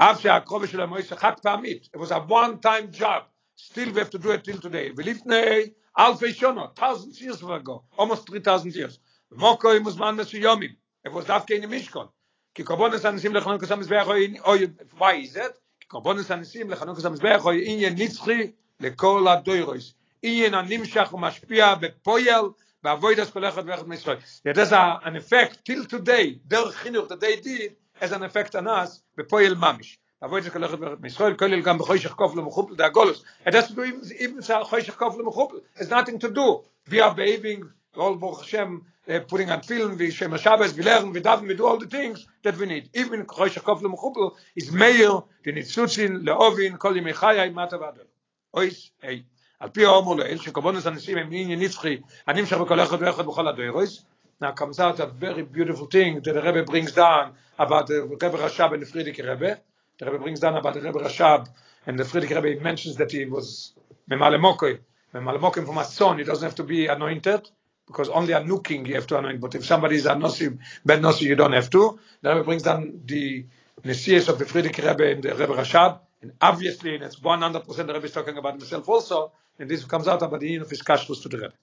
[0.00, 3.22] אף שהקרובה של המועצה חד פעמית, it was a one time job,
[3.56, 8.26] still we have to do it till today, ולפני אלפי שונות, thousands years ago, almost
[8.26, 8.98] 3,000 years,
[9.32, 10.70] ומוקוי מוזמן מסוימים,
[11.08, 12.06] it was דווקא in המשכון,
[12.54, 14.12] כי קורבנס הניסים לחנוכת המזבח, או-
[14.44, 14.54] או-
[14.98, 15.58] why is it?
[15.80, 18.50] כי קורבנס הניסים לחנוכת המזבח, הוא עניין נצחי
[18.83, 19.93] לכל הדוירוס,
[20.23, 22.45] עניין הנמשך ומשפיע בפויל,
[22.83, 24.17] בעבוידס כל אחד ואחד מישראל.
[24.17, 28.67] It a, an effect till today, דרך חינוך that they did, has an effect on
[28.67, 29.97] us, בפויל ממש.
[30.21, 33.23] בעבוידס כל אחד ואחד מישראל, כולל גם בחוישך קוף למחופל, זה הגולוס.
[33.47, 35.55] It has to do even, even חוישך קוף למחופל.
[35.77, 36.63] It's nothing to do.
[36.89, 37.63] We are behaving,
[37.97, 41.55] all Baruch Hashem, uh, putting on film, we Shem HaShabbos, we learn, we daven, we
[41.55, 42.89] do all the things that we need.
[42.93, 48.07] Even חוישך קוף למחופל is meir, the nitzutzin, leovin, kol yemei chayai, mata vadol.
[48.53, 49.23] אויס, היי.
[49.59, 54.05] על פי האומר לו, שקבונוס הנשים הם עניין נצחי, הנמשך בכל אחד ואחד בכל הדוירויס.
[54.41, 58.37] Now comes out a very beautiful thing that the Rebbe brings down about the Rebbe
[58.37, 59.59] Rashab and the Frierdiker Rebbe.
[59.99, 61.47] The Rebbe brings down about the Rebbe Rashab
[61.85, 63.73] and the Frierdiker Rebbe mentions that he was
[64.11, 64.79] Memalemokoy.
[65.13, 67.47] Memalemokoy from a son, he doesn't have to be anointed.
[67.87, 69.39] because only a new king you have to anoint.
[69.39, 71.99] But if somebody is a Nosi, Ben Nosi, you don't have to.
[72.21, 73.45] The Rebbe brings down the
[73.83, 78.05] Nesias of the Frierdiker Rebbe and the Rebbe Rashab, And obviously, it's 100% the Rebbe
[78.05, 79.33] is talking about himself also.
[79.59, 81.53] And this comes out about the yin of his kashrus to the Rebbe.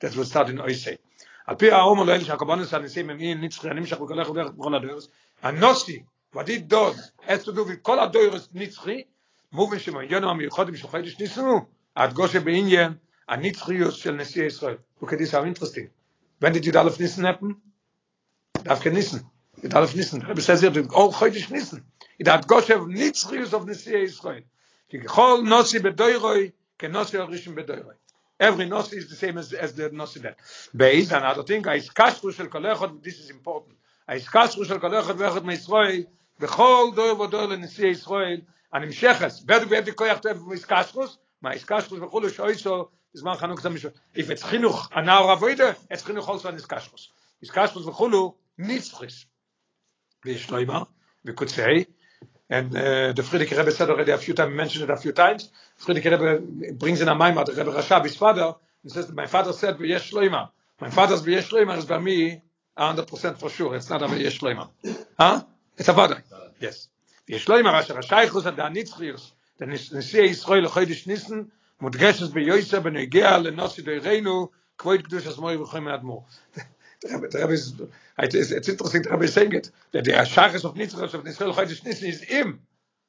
[0.00, 0.98] That will start in Oisei.
[1.46, 5.08] על פי האומר לאל שהקורבנס הניסים הם עניין נצחי הנמשך בכל אחד ואחד בכל הדוירוס.
[5.42, 6.02] הנוסי,
[6.34, 9.02] what it does, has to do with כל הדוירוס נצחי,
[9.52, 12.92] מובן שמעניינו המיוחדים של חודש ניסו, ההדגושה בעניין
[13.28, 14.76] הנצחיוס של נשיא ישראל.
[15.02, 15.88] Look at this, how interesting.
[16.40, 17.54] When did Yudalef Nissen happen?
[18.58, 19.18] דווקא ניסן.
[19.58, 20.20] Yudalef Nissen.
[20.20, 21.78] Rebbe says here, all חודש ניסן.
[22.21, 24.41] it had goshe of nitzrius of נשיאי ישראל.
[24.89, 27.93] כי ככל נוסי בדוירוי, כנוסי הראשון בדוירוי.
[28.39, 30.35] Every nosi is the same as, as the nosi there.
[30.75, 33.73] Beis, another thing, האיסקשרו של כל אחד, this is important,
[34.07, 36.03] האיסקשרו של כל אחד ואחד מישראל,
[36.39, 38.41] בכל דויר ודויר לנשיאי ישראל,
[38.73, 41.17] הנמשכס, where do we have the koyach to have איסקשרוס?
[41.41, 43.91] מה איסקשרוס וכולו שויסו, בזמן חנוכת המשול.
[44.15, 47.09] If it's חינוך, הנער אבוידה, it's חינוך also an איסקשרוס.
[47.41, 49.25] איסקשרוס וכולו, ניצחס.
[50.25, 50.79] ויש לו אימא,
[51.25, 51.83] וקוצאי,
[52.52, 55.00] and uh, eh, the Frierdiker Rebbe said already a few times, mentioned er it a
[55.00, 55.50] few times.
[55.82, 59.26] Frierdiker Rebbe brings in a maimah, the Rebbe Rashab, his father, and says, that my
[59.26, 60.50] father said, V'yesh Shloima.
[60.78, 62.42] My father's V'yesh Shloima is by me
[62.76, 63.74] 100% for sure.
[63.74, 64.68] It's not a V'yesh Shloima.
[65.18, 65.44] Huh?
[65.78, 66.22] It's a father.
[66.60, 66.88] Yes.
[67.26, 73.38] V'yesh Shloima, Rasha Rashaychus, and the Anitzchius, the Nisei Yisroi L'choidish Nissen, מודגשת ביוסף בנגיע
[73.38, 76.24] לנוסי דיירנו, כבוד קדוש עצמו יברכם מאדמו.
[77.04, 81.84] It's, interesting, the Rebbe is saying it, that the Ashachas of Nitzchas of Nisrael Chodesh
[81.84, 82.60] Nissen is him,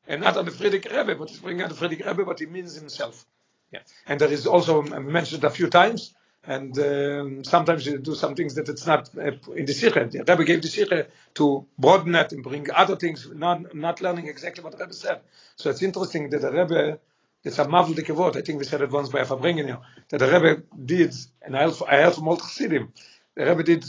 [0.08, 2.45] and not on the Frierdiker Rebbe, but he's bringing out the Frierdiker Rebbe, but he
[2.45, 3.25] means himself.
[3.71, 3.79] Yeah.
[4.08, 6.13] And there is also mentioned a few times,
[6.45, 10.06] and um, sometimes you do some things that it's not uh, in the Sikha.
[10.12, 14.27] The Rebbe gave the Sikha to broaden it and bring other things, not, not learning
[14.27, 15.21] exactly what the Rebbe said.
[15.56, 16.99] So it's interesting that the Rebbe,
[17.43, 19.79] it's a mavlike word, I think we said it once by a Farbrengen here,
[20.10, 22.91] that the Rebbe did, and I heard, I heard from old Chassidim,
[23.35, 23.85] the Rebbe did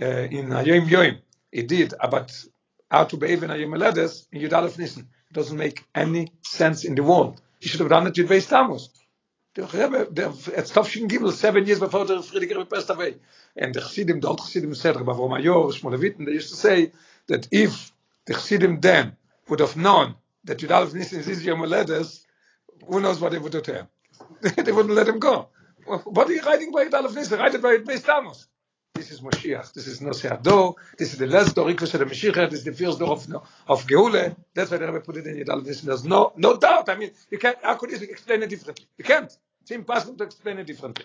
[0.00, 1.18] uh, in Hayom Yom,
[1.50, 2.32] he did about
[2.90, 5.08] how to behave in Hayom Eledes in Yud Aleph Nissen.
[5.30, 7.40] It doesn't make any sense in the world.
[7.60, 8.90] He should have done it with Beis Tammuz.
[9.54, 13.16] Der Rebbe, der, it's Tavshin Gimel, seven years before the Frierdiker Rebbe passed away.
[13.56, 16.92] And the Chassidim, the old Chassidim said, Rabbi Avraham Ayor, Shmulevitn, they used to say
[17.28, 17.92] that if
[18.26, 19.16] the Chassidim then
[19.48, 22.24] would have known that Yud Aleph Nissen is Yom Haledes,
[22.86, 23.88] who knows what they would do to him?
[24.56, 25.48] they wouldn't let him go.
[25.84, 27.38] What are you writing by Yud Aleph Nissen?
[27.38, 28.46] Write it by Beis Tammuz.
[29.02, 29.72] This is Moshiach.
[29.72, 30.76] This is Nosei Ador.
[30.96, 32.50] This is the last door, Ikvus of the Mashiach.
[32.50, 33.26] This is the first door of,
[33.66, 34.36] of Geule.
[34.54, 35.88] That's why the Rebbe put it in Yud Aleph Nissen.
[35.88, 36.88] There's no, no doubt.
[36.88, 38.86] I mean, you can't, how could you explain it differently?
[38.96, 39.36] You can't.
[39.62, 41.04] It's impossible to explain it differently.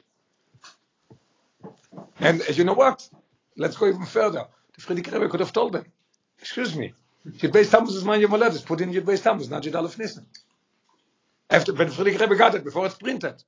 [2.20, 3.10] And you know what?
[3.56, 4.46] Let's go even further.
[4.76, 5.86] The Frierdiker Rebbe could have told them,
[6.38, 6.94] excuse me,
[7.26, 8.30] Yud Tammuz is my Yom.
[8.30, 10.28] Put in Yud Beis Tammuz, not Yud Aleph Nissen.
[11.50, 13.44] After, when Frierdiker Rebbe got it, before it's printed.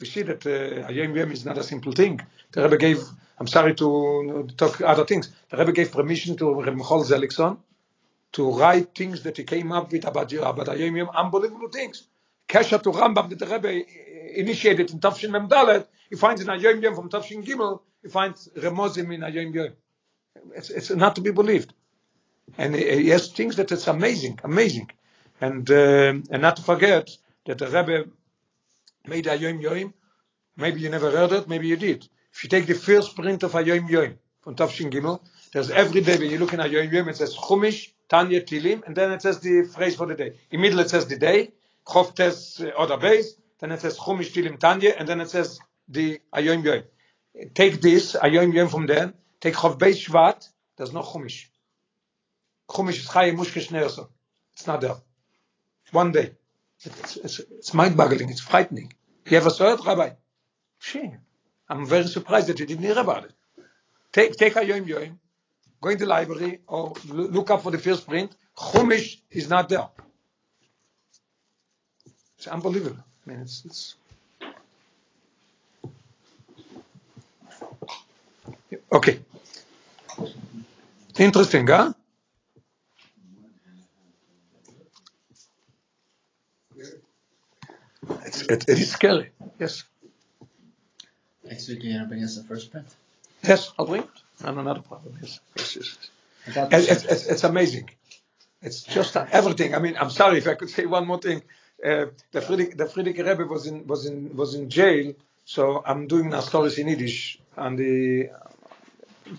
[0.00, 2.20] We see that uh, Yom is not a simple thing.
[2.52, 3.02] The Rebbe gave,
[3.38, 7.58] I'm sorry to uh, talk other things, the Rebbe gave permission to Rebbe Michal Zelikson
[8.32, 12.04] to write things that he came up with about, about Yom, unbelievable things.
[12.48, 13.84] Kesha to Rambam that the Rebbe
[14.36, 19.12] initiated in Tafshin Mem Dalet, he finds in Yom from Tafshin Gimel, he finds Remozim
[19.14, 19.72] in Yom.
[20.54, 21.74] It's, it's not to be believed.
[22.56, 24.90] And he he has things that it's amazing, amazing.
[25.40, 27.10] And, um and not to forget
[27.46, 28.06] that the Rebbe
[29.08, 29.94] made Hayom Yom,
[30.56, 32.08] maybe you never heard it, maybe you did.
[32.32, 35.20] If you take the first print of Hayom Yom from Tafshin Gimel,
[35.52, 38.96] there's every day when you look in Hayom Yom, it says Chumish, Tanya, Tilim, and
[38.96, 40.34] then it says the phrase for the day.
[40.50, 41.52] In middle it says the day,
[41.86, 45.58] Chof Tes uh, other base, then it says Chumish, Tilim, Tanya, and then it says
[45.88, 46.82] the Hayom Yom.
[47.54, 51.46] Take this, Hayom Yom from there, take Chof Beis Shvat, there's no Chumish.
[52.68, 54.08] Chumish is Chaye Mushke Shneerso.
[54.52, 54.96] It's not there.
[55.92, 56.32] One day.
[56.84, 58.92] It's, it's, it's mind-boggling, it's frightening.
[59.30, 60.10] You ever saw it, Rabbi?
[60.80, 61.18] Shame.
[61.68, 63.32] I'm very surprised that you didn't hear about it.
[64.12, 65.20] Take, take a Yom Yom,
[65.82, 68.32] go in the library, or look up for the first print.
[68.56, 69.88] Chumash is not there.
[72.38, 72.98] It's unbelievable.
[73.26, 73.96] I mean, it's, it's
[78.92, 79.20] okay.
[81.18, 81.94] Interesting, huh?
[88.48, 89.30] It, it is scary.
[89.58, 89.84] Yes.
[91.44, 92.86] Next week you're gonna bring us the first print.
[93.42, 94.08] Yes, I'll bring it.
[94.42, 95.18] No, no, not a problem.
[95.20, 95.98] Yes, yes, yes.
[96.46, 96.56] yes.
[96.56, 97.90] I It's, it's, amazing.
[98.62, 99.74] It's just everything.
[99.74, 101.42] I mean, I'm sorry if I could say one more thing.
[101.84, 106.08] Uh, the Frierdiker, the Frierdiker Rebbe was in was in was in jail, so I'm
[106.08, 108.30] doing now stories in Yiddish and the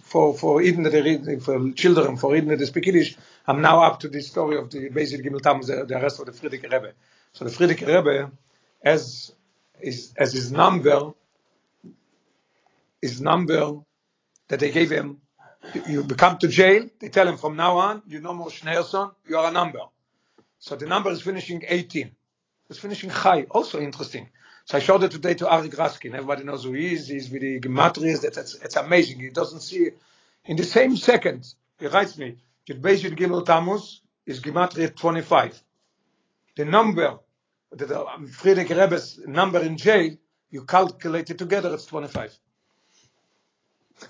[0.04, 3.18] for for Eden that read for children for Eden that they speak Yiddish.
[3.46, 6.28] I'm now up to the story of the basic Gimel Tammuz, the, the rest of
[6.28, 6.94] the Frierdiker Rebbe.
[7.34, 8.32] So the Frierdiker Rebbe,
[8.82, 9.32] as
[9.82, 11.14] is as his number,
[13.02, 13.80] his number
[14.48, 15.22] that they gave him
[15.88, 19.38] you become to jail, they tell him from now on, you're no more Schneerson, you
[19.38, 19.80] are a number.
[20.60, 22.12] So the number is finishing 18.
[22.70, 24.30] It's finishing high, also interesting.
[24.66, 26.14] So I showed it today to Arik Graskin.
[26.14, 27.08] Everybody knows who he is.
[27.08, 28.22] He's with the Gematrias.
[28.22, 29.20] That's, it's, it's amazing.
[29.20, 29.90] He doesn't see,
[30.46, 32.38] in the same second, he writes me,
[32.68, 35.62] Yud Beis Gimel Tammuz is Gematria 25.
[36.56, 37.20] The number,
[37.74, 40.16] the, um, Frierdiker Rebbe's number in jail,
[40.52, 42.38] you calculate it together, it's 25.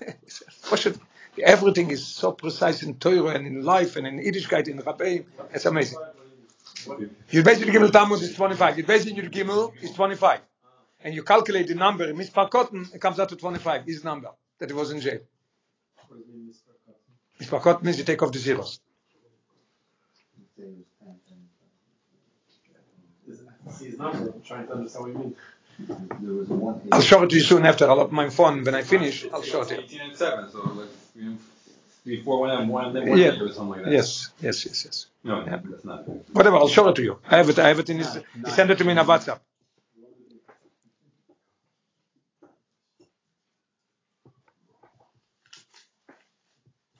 [0.70, 1.00] What should-
[1.42, 5.24] Everything is so precise in Torah and in life and in Yiddishkeit, in Rabbeim.
[5.54, 5.98] It's amazing.
[7.44, 8.76] Beis Yud Gimel Tammuz is 25.
[8.76, 10.40] Yud Beis Yud Gimel is 25.
[11.04, 14.30] And you calculate the number in Mispar Katan, it comes out to 25, his number,
[14.60, 15.20] that was in jail.
[17.40, 18.80] Mispar Katan means you take off the zeros
[23.98, 24.32] number.
[24.32, 25.36] I'm trying to understand what you mean.
[26.92, 27.88] I'll show it to you soon after.
[27.88, 28.64] I'll open my phone.
[28.64, 29.80] When I finish, ah, I'll show it to you.
[29.82, 30.88] 18 and 7, so like,
[32.04, 33.38] before when I'm one, of one yeah.
[33.40, 33.92] or something like that.
[33.92, 35.06] Yes, yes, yes, yes.
[35.22, 35.60] No, yeah.
[35.62, 36.08] that's not.
[36.32, 37.18] Whatever, I'll show it to you.
[37.28, 38.18] I have it, I have it in his.
[38.44, 39.40] He sent it to me in a WhatsApp.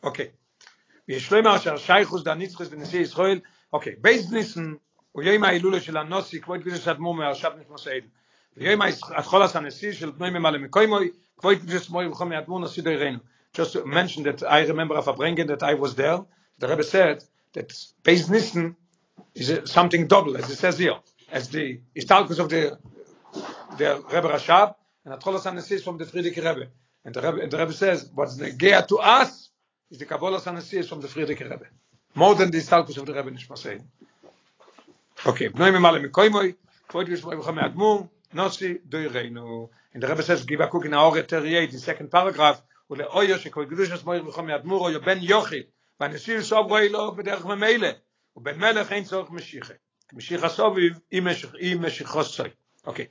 [0.03, 0.31] Okay.
[3.73, 3.97] Okay,
[5.13, 8.05] הוא יום ההילולה של הנוסי, כבוד קדוש אדמו"ר מהרש"ב נכנס העיל.
[8.57, 8.81] ויום
[9.17, 13.19] התחולת הנשיא של בני ממלא מקוימוי, כבוד קדוש מוי וחום מאדמו"ר נשיא דיירנו.
[13.53, 16.21] Just to mention that I remember of a bringen that I was there,
[16.61, 17.69] the Rebbe said that
[18.05, 18.77] Beis Nissen
[19.35, 20.99] is something double, as it says here,
[21.33, 22.79] as the Istalkus of the
[23.79, 26.67] the Rebbe Rashab and Atcholas Anesis from the Friedrich Rebbe.
[27.05, 29.51] And the Rebbe, and the Rebbe says, what's the gear to us
[29.91, 31.67] is the Kabbalah Anesis from the Friedrich Rebbe.
[32.15, 33.83] More than the Stalkus of the Rebbe Nishmasei.
[35.27, 36.55] Okay, bnoim mal im koimoy,
[36.89, 39.69] kvod yesh moy kham admum, nosi doy reinu.
[39.93, 43.05] In der Rebbe says give a cook in our territory, the second paragraph, u le
[43.05, 45.67] oyo shekol gedush es moy kham admum o ben yochi,
[45.99, 47.97] va nesil shov goy lo bederch memele,
[48.35, 49.77] u ben melech ein zorg meshiche.
[50.15, 52.53] Meshiche soviv im meshich im meshich soy.
[52.87, 53.09] Okay.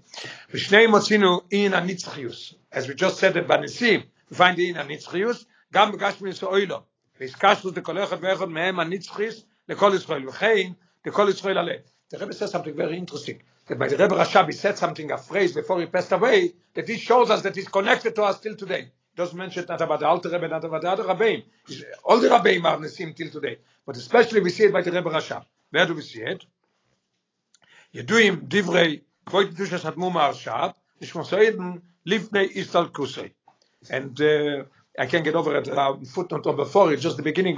[0.51, 2.55] Bishnei mosinu in a nitzchius.
[2.71, 6.81] As we just said that banisim, we find in a nitzchius, גם בגשמי סוילו,
[7.19, 10.71] והזכשנו את כל אחד ואחד מהם הנצחיס לכל ישראל, וכן
[11.05, 11.79] לכל ישראל הלב.
[12.10, 15.18] the Rebbe says something very interesting that by the Rebbe Rashab he said something a
[15.18, 18.56] phrase before he passed away that he shows us that he's connected to us till
[18.56, 21.44] today doesn't mention that about the Alter Rebbe, not about the other Rebbeim.
[22.04, 23.58] All the Rebbeim are Nesim till today.
[23.86, 25.44] But especially we see it by the Rebbe Rashab.
[25.70, 26.44] Where do we see it?
[27.94, 30.70] ידועים דברי כבוד קדושת אדמו מהרש"ב,
[31.00, 31.70] נשמוסוידן
[32.06, 33.28] לפני איסטל קוסי.
[33.88, 34.64] And uh,
[34.98, 37.56] I can't get over it, uh, footnote or before it, just the beginning,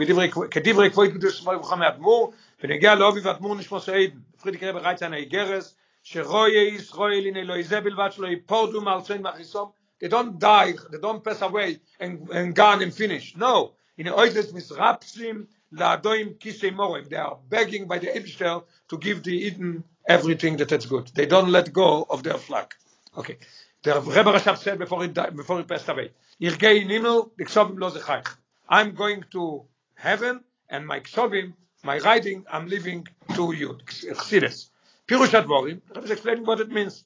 [0.51, 4.19] כדברי כבוד קדושת מלכם אדמו, ונגיע לאובי ואדמו נשמוסוידן.
[4.43, 10.09] פרידיק רבי רייצה נאיגרס, שרואי ישראל הנה לא יזה בלבד שלא יפורדו מארצוין מאחיסום, they
[10.09, 15.47] don't die they don't pass away and and gone and finish no in oides misrapsim
[15.73, 20.57] la doim kisei morim they are begging by the Eibishter to give the Eden everything
[20.59, 22.77] that is good they don't let go of their flock
[23.17, 23.39] okay
[23.84, 26.12] The Rebbe Rashab said before he before he passed away
[26.42, 28.28] irgei nimel diksovim lo zechaych.
[28.70, 29.66] I'm going to
[29.96, 31.54] heaven and my ksovim
[31.84, 33.78] my writing I'm leaving to you.
[33.86, 34.70] Chsides
[35.08, 37.04] pirush advorim Rebbe is explaining what it means.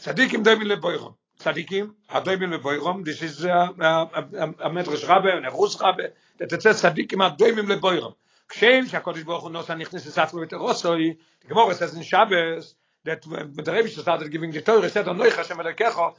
[0.00, 1.14] Tzadikim doim leboirom.
[1.40, 6.82] Tzadikim adoyim leboyrom this is a a medrash rabbe a rus rabbe that it says
[6.82, 8.14] tzadikim adoyim leboyrom
[8.48, 12.74] kshem shakodesh baruch hu nosa nichnes esatzu mit rosoi the gemara says in shabbos
[13.04, 16.14] that when the Rebbe started giving the Torah, said, Anoich Hashem Elekecha,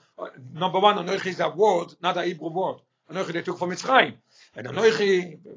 [0.54, 2.78] number one, Anoich is a word, not a Hebrew word.
[3.12, 4.14] Anoich they took from Mitzrayim.
[4.56, 4.98] And Anoich,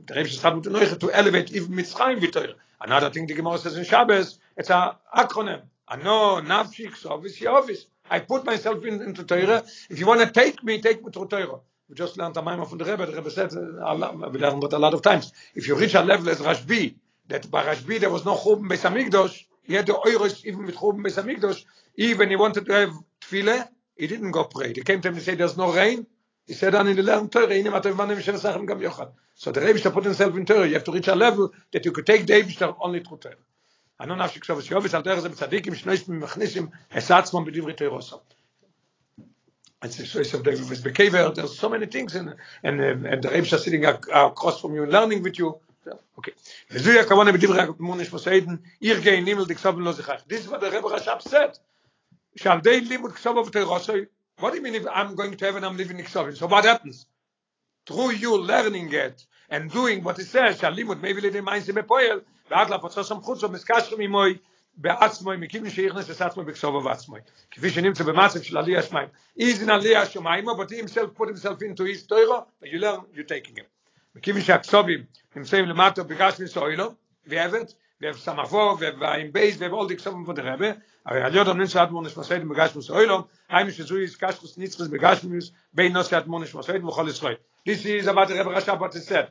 [0.07, 2.55] the Rebbe started with Anoich to elevate even Mitzrayim with Torah.
[2.81, 5.62] Another thing the Gemara says in Shabbos, it's a acronym.
[5.89, 7.87] Ano, Nafshik, Sovis, Yovis.
[8.09, 9.64] I put myself in, into Torah.
[9.91, 11.61] If you want to take me, take me to Torah.
[11.89, 13.07] We just learned a Maimah from the Rebbe.
[13.07, 15.33] The Rebbe said, uh, we learned a lot of times.
[15.55, 16.95] If you reach a level as Rashbi,
[17.29, 20.76] that by Rashbi there was no Churban Beis Hamikdash, he had the Oiros even with
[20.76, 21.65] Churban Beis Hamikdash.
[21.97, 23.67] Even he wanted to have Tefillah,
[23.97, 24.74] he didn't go pray.
[24.74, 26.07] They came to him and said, there's no rain.
[26.47, 29.11] He said, "Ani in the learn Torah, Ine Matav Manem Shem Sachem Gam Yochad.
[29.36, 30.67] So the Rebbe put himself in Torah.
[30.67, 33.36] You have to reach a level that you could take the Rebbe only through Torah.
[34.01, 38.22] אני לא נפשי כסובס יובס, על דרך זה בצדיקים, שנויס מכניסים, עשה עצמם בדברי תירוסו.
[39.84, 41.34] It's the choice of David with Bekever.
[41.36, 44.76] There's so many things, and and uh, and the Rebbe are sitting ac- across from
[44.76, 45.59] you and learning with you.
[45.86, 46.32] So, Okay.
[46.72, 50.22] וזוהי הכוונה בדברי המונש מוסעידן, עיר גאי נימל דקסובן לא זכח.
[50.30, 51.57] This is what the Rebbe Rashab said.
[52.36, 54.05] שעל די לימוד כסובו ותירוסוי,
[54.39, 56.36] what do you mean if I'm going to heaven, I'm living in Ksobin?
[56.38, 57.05] So what happens?
[57.86, 62.19] through you learning it and doing what it says, שהלימוד מביא לידי מעשה בפועל,
[62.51, 64.38] ועד להפצו סמכות זו מסקשרים עמוי
[64.78, 67.19] בעצמוי, מכיוון שיכנס את עצמו בכסובו ועצמוי.
[67.51, 69.07] כפי שנמצא במצב של עלייה שמיים.
[69.39, 73.01] He's in עלייה שמיים, but he himself put himself into his Torah, but you learn,
[73.13, 73.65] you're taking him.
[74.16, 75.04] מכיוון שהכסובים
[75.36, 76.92] נמצאים למטה בגש מסוילו,
[77.26, 77.64] ועבד,
[78.02, 82.48] וסמכו, ועם בייס, ועול די כסובים der Rebbe, הרי על יודם נמצא עד מונש מסוידים
[82.48, 85.40] בגש מסוילו, היינו שזוי איסקשקוס ניצחס בגש מסוילים,
[85.72, 87.34] בין נוסע עד מונש מסוידים וכל ישראל.
[87.68, 89.26] This is about the Rebbe he said.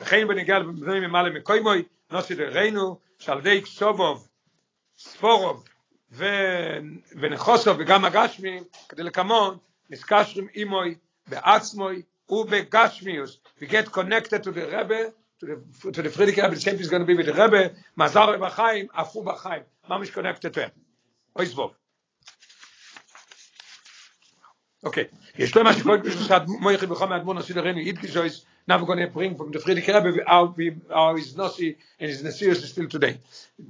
[0.00, 4.28] וכן בנגיע לבני ממלא מקוימוי, נוסי דרנו, שעל די כסובוב,
[4.98, 5.64] ספורוב,
[6.12, 6.78] ו-
[7.20, 9.58] ונחוסוב וגם הגשמי, כדי לקמון,
[9.90, 10.94] נזקשרים אימוי,
[11.26, 13.38] בעצמוי ובגשמיוס.
[13.60, 16.88] We get connected to the Rebbe, to the, to the Friedrich Rebbe, the same is
[16.88, 19.62] going to be with the Rebbe, מזר בחיים, עפו בחיים.
[19.88, 21.44] ממש connected to him.
[21.44, 21.74] סבוב.
[24.86, 25.06] Okay.
[25.38, 29.06] יש לו מה שקוראים בשביל מויכי בחום האדמון עשי לרני אידקישויס, now we're going to
[29.06, 30.12] bring from the Friedrich Rebbe
[30.56, 33.18] we, how his Nossi and his Nesius is still today.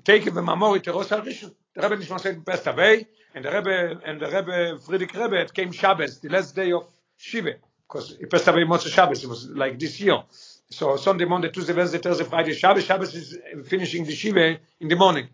[0.04, 1.54] Take it Mamori to Rosh Harishon.
[1.74, 5.54] The Rebbe Nishma said passed away, and the Rebbe, and the Rebbe, Friedrich Rebbe, it
[5.54, 7.54] came Shabbos, the last day of Shiva,
[7.88, 10.22] because it passed away Moshe Shabbos, it was like this year.
[10.70, 12.84] So Sunday, Monday, Tuesday, Wednesday, Thursday, Friday, Shabbos.
[12.84, 15.28] Shabbos is finishing the Shiva in the morning.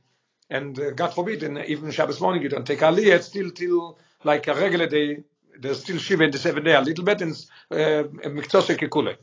[0.48, 3.16] And uh, God forbid, and even Shabbos morning, you don't take Aliyah.
[3.16, 5.24] It's still till like a regular day.
[5.58, 9.16] There's still Shiva in the seventh day, a little bit, uh, and Miktsoshe uh.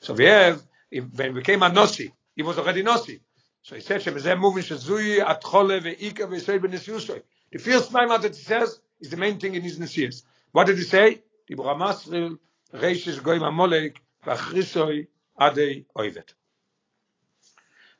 [0.00, 3.20] So we have, when we came a Nosi, he was already Nosi.
[3.62, 7.22] So he said, Shebezeh moving Shezui, Atchole, Ve'ika, Ve'israel, Ve'nesyushoy.
[7.52, 10.22] The first time that he says is the main thing in his Nesiyas.
[10.52, 11.22] What did he say?
[11.48, 12.38] The Bramasril,
[12.75, 15.05] רישש גויים המולק, ואחריסוי
[15.37, 16.33] עדי אויבת.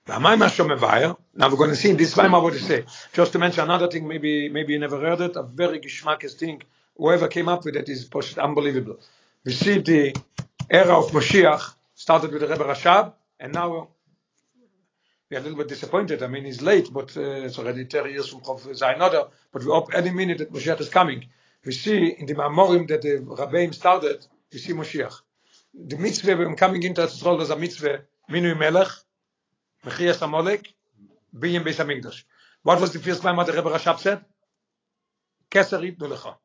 [0.08, 2.86] והמים השומבייר, now we're going to see in this Weimar what he say.
[3.14, 6.62] Just to mention another thing, maybe maybe you never heard it, a very geschmackes thing,
[6.98, 9.00] whoever came up with it is just unbelievable.
[9.46, 10.16] We see the
[10.70, 13.90] era of Moshiach started with the Rebbe Rashab, and now
[15.30, 16.24] we are a little bit disappointed.
[16.24, 19.72] I mean, he's late, but uh, it's already 30 years from Chof Zainoda, but we
[19.72, 21.26] hope any minute that Moshiach is coming.
[21.64, 25.15] We see in the Mamorim that the Rabbeim started, we see Moshiach.
[25.75, 28.89] The mitzvah when coming into Israel was a mitzvah, Minui Melech,
[29.85, 30.67] Mechias Amolek,
[31.37, 32.25] Biyim Beis HaMikdash.
[32.63, 34.25] What was the first time the Rebbe Rashab said?
[35.51, 36.37] Keser Yitnu Lecha.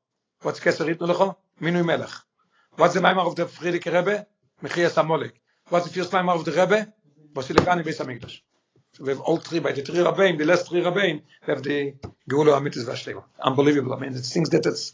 [0.42, 1.36] What's Keser Yitnu Lecha?
[1.62, 2.12] Minui Melech.
[2.76, 4.28] What's the Maimar of the Friedrich Rebbe?
[4.64, 5.32] Mechias Amolek.
[5.70, 6.94] What's the first Maimar of the Rebbe?
[7.34, 8.42] Basilikani Beis HaMikdash.
[8.94, 11.64] So we have all three, by the three Rabbeim, the last three Rabbeim, we have
[11.64, 11.94] the
[12.30, 13.24] Geula HaMitzvah Vashlema.
[13.40, 13.94] Unbelievable.
[13.94, 14.94] I mean, it's things that it's...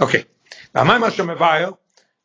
[0.00, 0.24] Okay.
[0.75, 1.71] והמיימר שמבאר,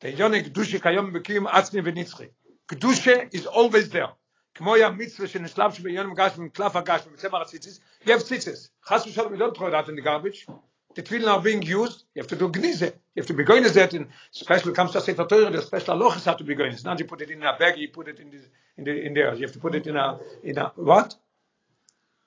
[0.00, 2.28] the Yonik Kedusha kayom bekim atzmi v'nitzchi.
[2.68, 4.08] Kedusha is always there.
[4.54, 8.68] כמו היה מצווה שנשלב שביום גשם עם קלף הגשם בצמר הציציס, you have tzitzis.
[8.84, 10.46] חס ושלום, you don't throw that in the garbage.
[10.94, 12.82] The tefillin are being used, you have to do gnize.
[12.82, 15.96] You have to be going to that in special comes to Sefer Torah, the special
[15.96, 16.72] halachas have to be going.
[16.72, 18.42] It's not you put it in a bag, you put it in, this,
[18.76, 19.32] in, the, in there.
[19.34, 21.14] You have to put it in a, in a, what?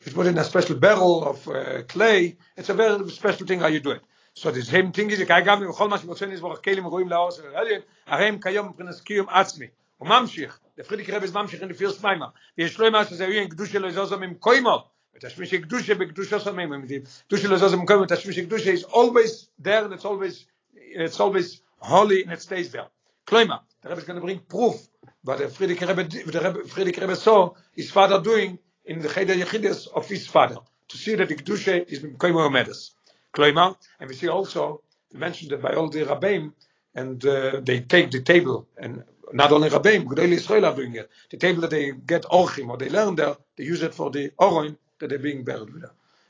[0.05, 2.37] You put it in a special barrel of uh, clay.
[2.55, 4.01] It's a very special thing how you do it.
[4.38, 7.42] So the same thing is, kai gam bכל מה שמוצאים לסבור כלים רואים לאור של
[7.54, 9.66] הליין, הרי הם כיום מבחינת קיום עצמי.
[9.96, 12.26] הוא ממשיך, לפרידיק רבס ממשיך in the first מיימר,
[12.58, 14.84] ויש לו מה שזה יהיה קדוש שלו זוזו ממקוימו,
[15.16, 16.86] ותשמיש קדושה בקדושה סמים,
[17.28, 22.22] קדוש שלו זוזו ממקוימו, ותשמיש קדושה is always there and it's always, it's always holy
[22.22, 22.88] and it stays there.
[23.32, 23.58] Rebbe
[23.96, 24.76] is going to bring proof,
[25.24, 29.34] but the Friedrich Rebbe, the Rebbe, Friedrich Rebbe saw his father doing in the Cheder
[29.34, 30.58] Yechidus of his father,
[30.88, 32.92] to see that the Kedusha is Mkoimo Omedes.
[33.38, 34.82] And we see also
[35.14, 36.52] mentioned by all the Rabbeim,
[36.94, 41.10] and uh, they take the table, and not only Rabbeim, Gedolei Israel are doing it.
[41.30, 44.30] The table that they get Orchim, or they learn there, they use it for the
[44.40, 45.84] Oroin that they're being buried with.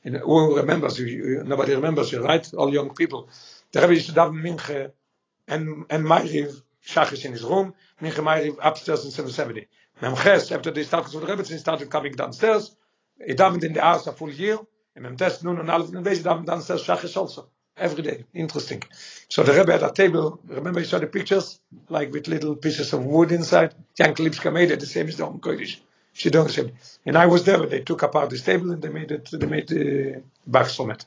[0.05, 2.53] And who remembers, nobody remembers you, right?
[2.55, 3.29] All young people.
[3.73, 4.93] The Rebbe used to daven Minche
[5.49, 9.67] and, and Ma'ariv, Shachis in his room, Minche Ma'ariv upstairs in 770.
[10.03, 12.75] Memches, after they started with the Rebbe, they started coming downstairs.
[13.27, 14.59] He davened in the house a full year,
[14.99, 17.49] and Mem Tes Nun and Alef Nvesh davened downstairs Shachis also.
[17.76, 18.24] Every day.
[18.34, 18.82] Interesting.
[19.28, 20.40] So the Rebbe had a table.
[20.49, 21.61] Remember you saw the pictures?
[21.88, 23.74] Like with little pieces of wood inside?
[23.96, 25.76] Janke Lipska made it the same as the Om Kodesh.
[26.12, 26.72] She done the same.
[27.07, 29.68] And I was there, they took apart this table and they made it, they made
[29.68, 31.07] the box from it.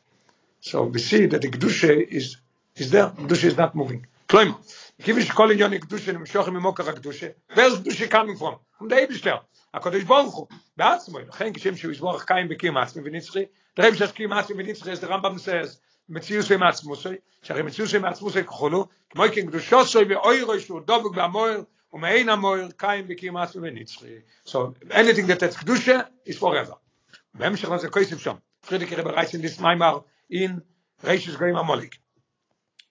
[0.61, 2.37] So we see that the Kedusha is,
[2.77, 3.09] is there.
[3.09, 4.05] Kedusha is not moving.
[4.29, 4.55] Kloimer.
[5.01, 7.33] Kivish kol inyon Kedusha nimshochim imokar HaKedusha.
[7.53, 8.55] Where's Kedusha coming from?
[8.77, 9.41] From the Eibishter.
[9.76, 10.45] HaKadosh Baruch Hu.
[10.78, 13.45] בעצמו, לכן כשם שהוא יסבור קיים בקים עצמי ונצחי,
[13.80, 15.78] Rebbe says קים עצמי ונצחי, as the Rambam says,
[16.09, 17.09] מציאוס עם עצמוסי,
[17.41, 21.63] שהרי מציאוס עם עצמוסי כחולו, כמו כן קדושוסוי ואוירוי שהוא דבוק והמויר,
[21.93, 24.15] ומעין המויר קיים בקים עצמי ונצחי.
[24.47, 24.57] So
[24.89, 25.99] anything that is קדושה
[26.30, 26.76] is forever.
[27.34, 28.36] בהמשך לזה כויסף שם,
[28.67, 29.99] פרידיק רבי רייס in this מיימר
[30.34, 30.51] in
[31.03, 31.95] רישוס גויים המוליק.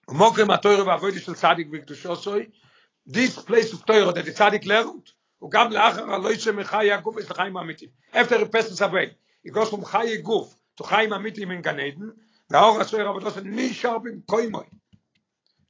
[0.07, 2.45] ומוקרים התוירה והעבודה של צדיק בקדושוסוי,
[3.09, 5.11] this place of Torah that the tzaddik learned,
[5.41, 7.57] הוא גם לאחר הלא יצא מחיי הגוף יש לחיים
[8.13, 9.09] he passes away,
[9.47, 12.03] he goes from חיי גוף to חיים האמיתיים in Gan Eden,
[12.49, 14.65] והאור הסויר עבודו של נשאר במקוימוי.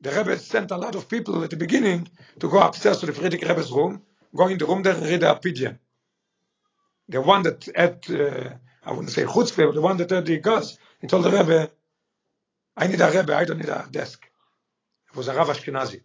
[0.03, 2.09] The Rebbe sent a lot of people at the beginning
[2.39, 4.01] to go upstairs to the Friedrich Rebbe's room,
[4.35, 5.79] go in the room there and read the Pigeon.
[7.07, 8.49] The one that had, uh,
[8.85, 11.71] I wouldn't say chutzpah, but the one that had the gas, he told the Rebbe,
[12.75, 14.19] I need a Rebbe, I don't need a desk.
[15.09, 16.01] It was a Rav Ashkenazi.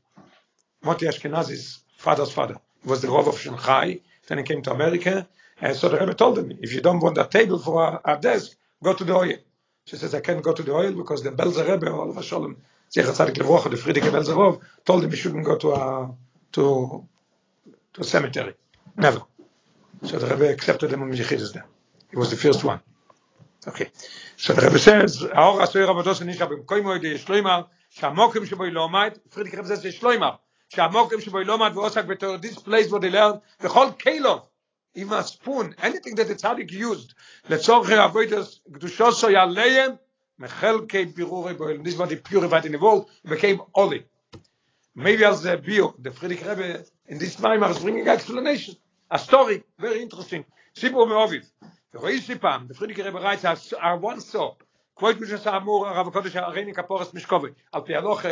[0.84, 2.58] Moti Ashkenazi's father's father.
[2.83, 5.27] He was the Rav of Shanghai, then he came to America,
[5.61, 8.17] and so the Rebbe told him, if you don't want a table for a, a
[8.17, 9.37] desk, go to the oil.
[9.85, 12.23] She says, I can't go to the oil because the Belzer Rebbe, all of a
[12.23, 12.57] shalom,
[12.93, 16.15] Zecher Tzadik Levrocha, the Friedrich Belzerov, told him he shouldn't go to a,
[16.53, 17.07] to,
[17.93, 18.53] to a cemetery.
[18.97, 19.21] Never.
[20.03, 21.65] So the Rebbe accepted him on Yechidus there.
[22.09, 22.79] He was the first one.
[23.67, 23.89] Okay.
[24.37, 28.63] So the Rebbe says, האור הסויר עבודו שנשאר במקום מועד יש לו אמר, שהמוקרים שבו
[28.63, 30.31] היא לא עומד, פרידיק רב זה שיש לו אמר,
[30.68, 34.46] שהמוקרים שבו לא עומד ועוסק בתור, this place where they learn, וכל קילו,
[34.94, 37.14] עם הספון, anything that the tzaddik used,
[37.50, 39.92] לצורכי עבודס, קדושו סוי עליהם,
[40.38, 44.02] מחלקי בירורי בויל, this was the purified in the world, became holy.
[44.94, 48.74] Maybe as a bio, the Friedrich Rebbe, in this time, is bringing explanation,
[49.10, 50.42] a story, very interesting.
[50.76, 51.42] סיפור מאוביב.
[51.94, 54.54] ורואי סיפם, the Friedrich Rebbe writes, as I once saw,
[55.00, 58.28] which is אמור, הרב הקודש הריני כפורס משקובי, על פי הלוכה,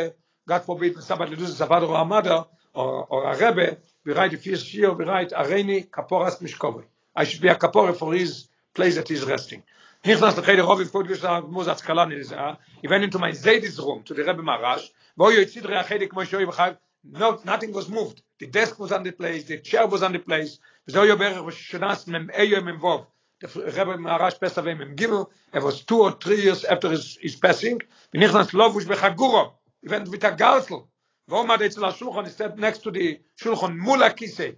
[0.47, 4.37] God forbid, סבא לדוז סבא or a mother, or, or a Rebbe, we write the
[4.37, 6.83] first year, we write, הריני כפורס משקובי.
[7.17, 9.61] I should be a kapore for his place that he's resting.
[10.05, 12.35] נכנס לחדר רובי פקוד ושל מוזץ קלני לזה,
[12.83, 16.25] he went into my Zedis room, to the Rebbe Marash, והוא יציד רי החדר כמו
[16.25, 16.73] שאוי בחייב,
[17.13, 18.21] no, nothing was moved.
[18.39, 21.41] The desk was on the place, the chair was on the place, וזהו יהיה בערך
[21.41, 23.05] בשנה מ"א מ"ו,
[23.41, 27.17] the Rebbe Maharash passed away in Gimel, it was two or three years after his,
[27.19, 27.79] his passing,
[28.13, 29.51] v'nichnas lovush bechaguro,
[29.85, 30.87] even with a garsel.
[31.29, 34.55] Vomad Etzel HaShulchan, he sat next to the Shulchan, Mula Kisei,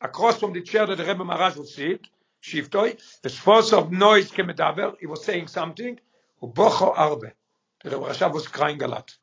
[0.00, 2.06] across from the chair that the Rebbe Maharaj would sit,
[2.42, 5.98] Shiftoi, the source of noise came over, he was saying something,
[6.42, 7.32] Ubocho Arbe,
[7.82, 9.14] the Rebbe Rashav was crying a lot.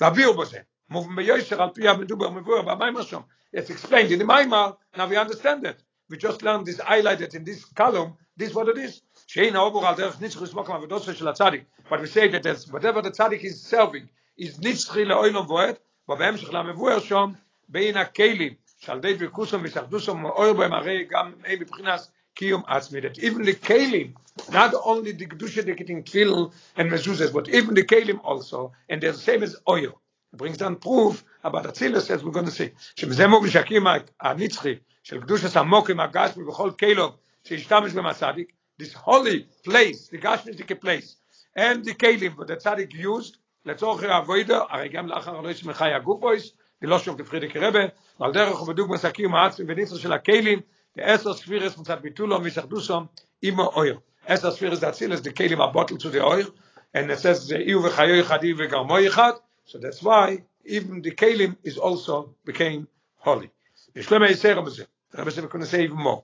[0.00, 4.76] Vavir Boze, Movim Beyoysher, Al Piyah Meduber, Mevur, Bamaim Hashom, it's explained in the Maimar,
[4.96, 5.82] now we understand it.
[6.08, 9.02] We just learned this highlighted in this column, this what it is.
[9.28, 13.10] Shein Obor Al Derech Nitzchus Mokam Avedosha Shel HaTzadik, but we say that whatever the
[13.10, 14.08] Tzadik is serving,
[14.40, 15.78] is נצחי לאוילום בועט,
[16.08, 17.32] ובהמשך למבואר שם,
[17.68, 22.00] בין הכלים, שעל די דבקוסם ושחדוסם מאויר בהם הרי גם הם מבחינת
[22.34, 23.00] קיום עצמי.
[23.00, 24.14] That even the kelim,
[24.50, 29.00] not only the kedusha the getting tefillin and mezuzahs, but even the kelim also, and
[29.00, 30.00] the same as oil.
[30.32, 32.70] It brings down proof about Atzilus, as we're going to see.
[32.96, 33.84] שבזה מובשקים
[34.20, 40.80] הנצחי של קדושת המוקים הגשמי בכל כלוב שהשתמש בהם הצדיק, this holy place, the gashmitic
[40.80, 41.16] place,
[41.56, 45.93] and the kelim that the tzaddik used, לצורך העבודה, הרי גם לאחר הלא יש מחי
[45.93, 46.51] הגופויס,
[46.81, 47.79] לא שוב כפרידיק רבה,
[48.19, 50.59] ועל דרך ובדוג מסקים העצמי ונצר של הכלים,
[50.99, 53.01] the ספירס מצד ביטולו וישחדוסו
[53.41, 53.99] עם האויר.
[54.25, 56.47] עשר ספירס זה אצילס, the kelim are bottled to the oil,
[56.95, 59.31] and it says, זה איו וחיו יחדי וגרמו יחד,
[59.67, 62.85] so that's why even the kelim is also became
[63.25, 63.47] holy.
[63.95, 64.83] יש למה יסר בזה,
[65.15, 66.21] רבי זה מקונה say even more.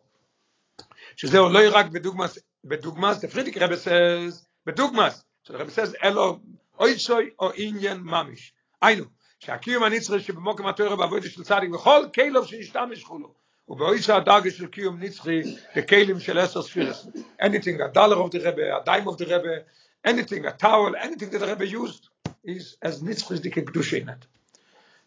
[1.16, 6.40] שזהו לא רק בדוגמס, בדוגמס, the פרידיק רבי says, בדוגמס, so the רבי says, אלו
[6.79, 8.53] אוי סוי או עניין ממיש.
[8.83, 9.05] היינו,
[9.39, 13.35] שהקיום הנצרי שבמוקם התואר בעבודה של צדיק וכל כלוב שנשתמש חולו,
[13.69, 15.43] ובאויסה הדרגה של קיום נצחי
[15.77, 17.07] בכלים של עשר ספירס.
[17.43, 19.65] anything, a dollar of the Rebbe, a dime of the Rebbe,
[20.05, 22.09] anything, a towel, anything that the Rebbe used
[22.45, 24.27] is as dike kedusha in it.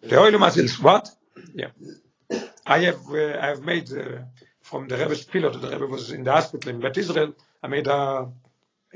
[0.02, 1.10] The oil is what?
[1.54, 1.72] Yeah.
[2.66, 4.04] I have uh, I have made uh,
[4.62, 7.34] from the Rebbe's pillow that the Rebbe was in the hospital in Bet Israel.
[7.64, 8.28] I made a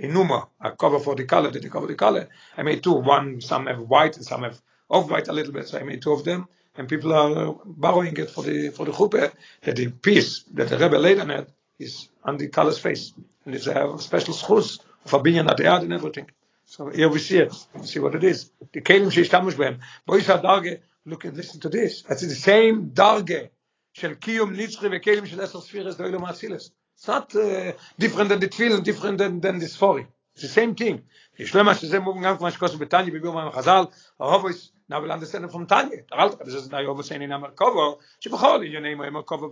[0.01, 2.29] inuma, a cover for the color, the cover the color.
[2.57, 2.95] I made two.
[2.95, 5.69] One, some have white and some have off white a little bit.
[5.69, 8.85] So I made two of them, and people are uh, borrowing it for the for
[8.87, 9.33] the chuppah.
[9.63, 13.13] That the piece that the Rebbe laid on it is on the color's face,
[13.45, 16.31] and it's a special schus of a binyan at the yard and everything.
[16.65, 17.55] So here we see it.
[17.83, 18.51] See what it is.
[18.73, 19.79] The kelim sheishtamush behem.
[20.07, 20.81] Bois darge.
[21.07, 22.05] Look and listen to this.
[22.11, 23.51] It's the same darge
[23.93, 26.71] של קיום נצחי וכלים של עשר ספירס דוילו מאצילס.
[27.04, 30.08] It's not uh, different than the tefillin, different than, than the sfori.
[30.36, 31.02] It's the same thing.
[31.40, 33.84] יש למה שזה מובן גם כמו שכוסו בטניה בביאור מים החז"ל,
[34.20, 36.04] הרובויס, now we'll understand it from Tanya.
[36.14, 39.50] אל תחד, זה נאי רובוס אין אינם מרכובו, שבכל עניינים הוא מרכובו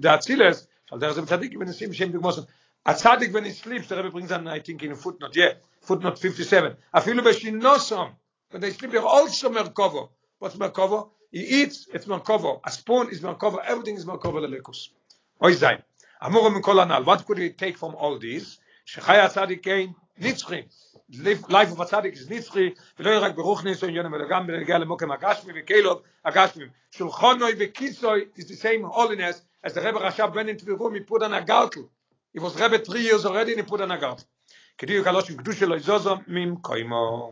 [0.00, 2.42] באצילס, שעל דרך זה בצדיק ונסים שם דוגמוסם.
[2.86, 5.52] הצדיק when he sleeps, the Rebbe brings on, I think in a footnote, yeah,
[5.86, 8.10] footnote 57, אפילו בשינוסום,
[8.52, 10.08] when they sleep, they're also מרכובו.
[10.42, 11.10] What's מרכובו?
[11.32, 12.60] He eats, it's Merkovo.
[12.64, 13.58] A spoon is Merkovo.
[13.64, 14.90] Everything is Merkovo lelekus.
[15.42, 15.82] Oy zayn.
[16.30, 17.04] Min kol anal.
[17.04, 18.58] What could we take from all this?
[18.86, 19.86] שחי הצדיק כן
[20.18, 20.62] נצחי.
[21.10, 25.10] of a tzaddik is נצחי, ולא יהיה רק ברוך ניסו עניון, אלא גם בנגיע למוקם
[25.12, 26.64] הגשמי וקהילות הגשמי.
[26.90, 31.00] שולחונוי וקיסוי is the same holiness as the Rebbe Rashab went into the room, he
[31.00, 31.88] put on a gartel.
[32.32, 34.24] He was Rebbe three years already and he put on a gartel.
[34.78, 37.30] כדיו קלוש עם קדוש שלו יזוזו מים קוימו.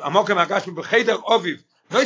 [0.00, 1.62] המוקם הגשמי בחדר אוביב,
[1.94, 2.00] In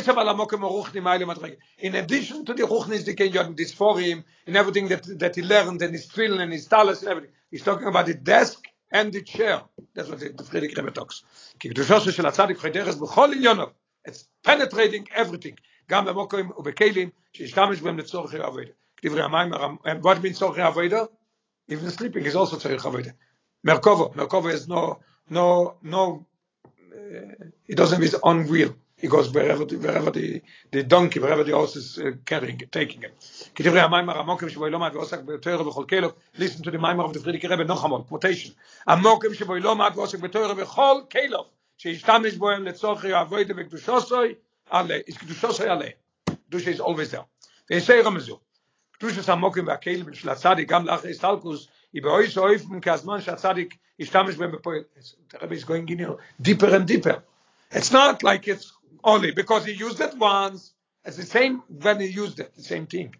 [1.95, 5.41] addition to the Ruchnis, the Ken Jordan is for him, and everything that, that he
[5.41, 7.31] learned, and his feeling, and his talents, and everything.
[7.49, 9.63] He's talking about the desk and the chair.
[9.95, 11.23] That's what the, the Frierdiker Rebbe talks.
[14.05, 15.57] It's penetrating everything.
[15.89, 18.71] גם במוקרים ובכלים שהשתמש בהם לצורך העבודה.
[19.05, 19.53] דברי המים,
[20.01, 21.03] what means צורך העבודה?
[21.71, 23.11] Even sleeping is also צורך העבודה.
[23.63, 26.25] מרכובו, מרכובו is no, no, no,
[26.65, 26.69] uh,
[27.67, 28.47] it doesn't mean his own
[28.99, 30.41] he goes wherever the
[30.71, 33.17] the donkey wherever the horse is uh, carrying taking it.
[33.55, 37.19] Kitivrei amaimar amokem shvoy loma veosak betoyre vechol kelov listen to the maimar of the
[37.19, 38.53] frierdiker rebbe noch amol quotation.
[38.87, 41.45] Amokem shvoy loma veosak betoyre vechol kelov
[41.79, 43.05] sheishtamish boem letzorch
[44.71, 45.93] ale is kdushosoy ale.
[46.51, 47.25] Kdush is always there.
[47.69, 48.39] They say ramzu
[48.99, 53.79] kdush is amokem vekelov shel tzadik gam lach istalkus i beoy shoyfem kazman shel tzadik
[53.97, 54.83] ishtamish boem bepoel
[55.29, 55.85] the rebbe is going
[56.41, 57.23] deeper and deeper.
[57.71, 58.73] It's not like it's
[59.04, 60.72] only because he used it once,
[61.04, 63.10] it's the same when he used it, the same thing.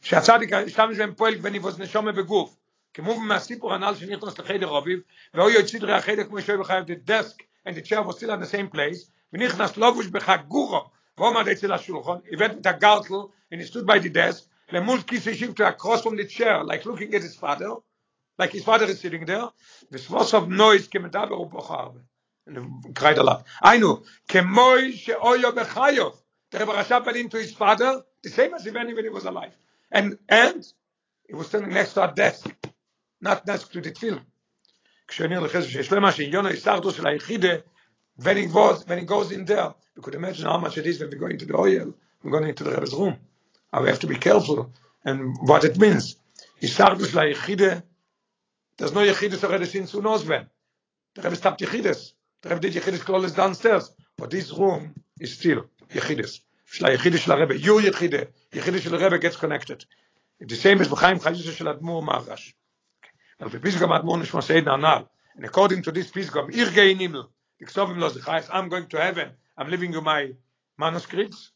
[0.00, 2.56] שהצדיק השתמש בהם פועל when he was נשומה בגוף.
[2.94, 5.00] כמו מהסיפור הנ"ל שנכנס לחדר אביב,
[5.34, 8.40] והוא יוצא דרי החדר כמו שהוא בחייב the desk and the chair was still in
[8.40, 10.84] the same place, ונכנס לובוש בחגורו,
[11.18, 13.14] והוא עמד אצל השולחן, הבאת את הגרטל,
[13.52, 17.14] and he stood by the desk, למול כיסא שבטו across from the chair, like looking
[17.14, 17.70] at his father,
[18.38, 19.48] like his father is sitting there,
[19.92, 22.00] וסבוס of noise כמדבר ובוכה הרבה.
[22.48, 23.44] And he cried a lot.
[23.62, 26.10] היינו, כמוי שאויו בחיו,
[26.50, 29.24] the Rebbe Rashab went into his father, the same as when he, when he was
[29.24, 29.52] alive.
[29.90, 30.64] And and
[31.26, 32.46] he was standing next to a desk,
[33.20, 34.20] not next to the film.
[35.08, 37.54] כשאני הולך שיש לו מה שעניון ההסתרדות של היחידה,
[38.18, 41.00] when he was, when he goes in there, you could imagine how much it is
[41.00, 41.92] when we go into the oil,
[42.22, 43.16] we're going into the Rebbe's room.
[43.72, 44.70] And we have to be careful
[45.04, 46.16] and what it means.
[46.62, 47.82] הסתרדות של היחידה,
[48.78, 50.46] there's no יחידס already since who knows when.
[51.14, 52.12] The Rebbe stopped יחידס.
[52.41, 53.91] The Rebbe did יחידס close downstairs.
[54.17, 55.63] But this room is still
[55.95, 56.39] יחידס.
[56.65, 58.17] של היחידה של הרבי, your יחידה,
[58.53, 59.85] יחידה של הרבי gets connected.
[60.43, 62.53] The same is בחיים חייסו של אדמו"ר מהרש.
[63.41, 65.03] אבל בפסגום אדמו"ר נשמע סעיד נענל.
[65.37, 67.23] And according to this גאי נימל,
[67.61, 69.29] לכתוב אם לא זה חייס, I'm going to heaven,
[69.59, 70.33] I'm living you my
[70.81, 71.51] manuscripts.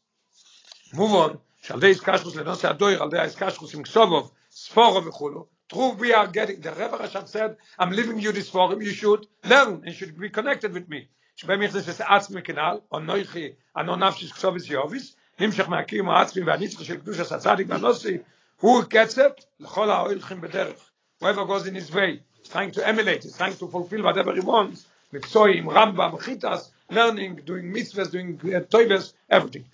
[0.94, 5.92] move on, שעל די איסקשרוס לנושא הדויר, על די איסקשרוס עם כסובוב, ספורו וכולו, true
[5.92, 9.82] we are getting, the Rebbe Rashab said, I'm leaving you this forum, you should learn,
[9.84, 11.08] and should be connected with me.
[11.36, 16.84] שבהם יכנס את עצמי כנעל, או נויכי, אנו נפשי כסובס יוביס, נמשך מהקים העצמי והנצחי
[16.84, 18.18] של קדוש הצדיק והנוסי,
[18.60, 20.90] הוא קצת לכל ההולכים בדרך.
[21.20, 24.84] whoever goes in his way, trying to emulate, is trying to fulfill whatever he wants,
[25.12, 29.64] מקצועים, רמב"ם, חיטס, learning, doing mitzvahs, doing uh, toivers, everything.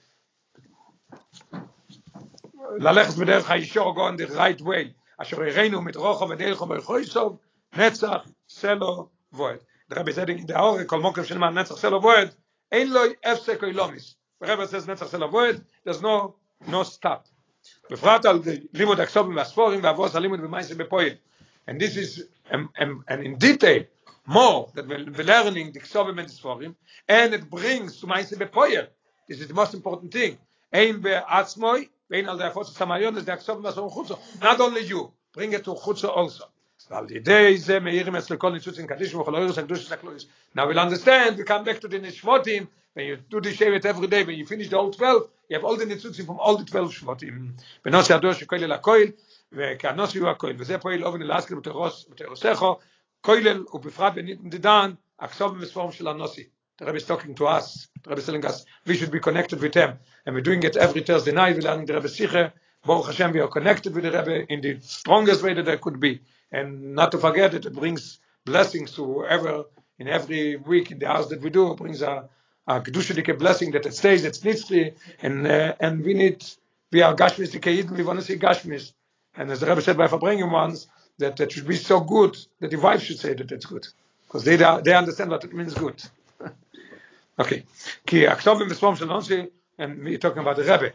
[2.78, 7.37] ללכת בדרך הישור, go on the right way, אשר הראינו מתרוחו ודרכו וחויסוב,
[7.77, 9.59] נצח, סלו, וועד.
[9.89, 12.31] Der Rebbe said in der Aure, kol mokem shen man netzach selo voed,
[12.71, 14.15] ein loy efsek oy lomis.
[14.39, 16.35] The Rebbe says netzach selo voed, there's no,
[16.67, 17.27] no stop.
[17.91, 18.41] בפרט על
[18.73, 21.15] לימוד הכסובים והספורים והבוס הלימוד במייסר בפויל.
[21.67, 23.83] And this is, um, um, and in detail,
[24.25, 26.75] more that we're we're learning the Ksovim and the Sforim,
[27.07, 28.87] and it brings to Meiser Bepoyer.
[29.27, 30.37] This is the most important thing.
[30.71, 34.18] Ein be'atzmoi, vein al de'afot samayon, is the Ksovim והספורים chutzo.
[34.42, 36.44] Not only you, bring it to chutzo also.
[36.90, 40.26] ועל ידי זה מאירים אצל כל ניצוץ עם קדיש וכל אוירוס הקדוש של הקלויס.
[40.56, 44.08] Now we'll understand, we come back to the Nishvotim, when you do the Shevet every
[44.08, 46.64] day, when you finish the whole 12, you have all the ניצוצים from all the
[46.64, 47.52] 12 שבוטים.
[47.84, 49.10] בנושא הדור שכולל אל הכויל,
[49.52, 52.78] וכאנוסי הוא הכויל, וזה פועל אובן אלעסקל בתרוסכו,
[53.20, 56.44] כולל ובפרט בנידן, הכסוב במספורם של הנוסי.
[56.80, 59.60] The Rebbe is talking to us, the Rebbe is telling us, we should be connected
[59.60, 62.52] with them, and we're doing it every Thursday night, we're learning the Rebbe Sicher,
[62.86, 66.00] Baruch Hashem, we are connected with the Rebbe in the strongest way that there could
[66.00, 66.20] be.
[66.50, 69.64] And not to forget that it brings blessings to whoever
[69.98, 72.30] in every week in the house that we do, it brings a,
[72.66, 76.42] a Kedushadike blessing that it stays, it's Nitzri, and, uh, and we need,
[76.90, 78.92] we are Gashmis we want to see Gashmis.
[79.36, 80.86] And as the Rebbe said by Farbrengen once,
[81.18, 83.86] that it should be so good that the wife should say that it's good.
[84.26, 86.02] Because they, they understand what it means good.
[87.40, 87.60] Okay.
[88.06, 89.42] כי הכתובים בספורם של נונסי,
[89.78, 90.90] and we're talking about the Rebbe.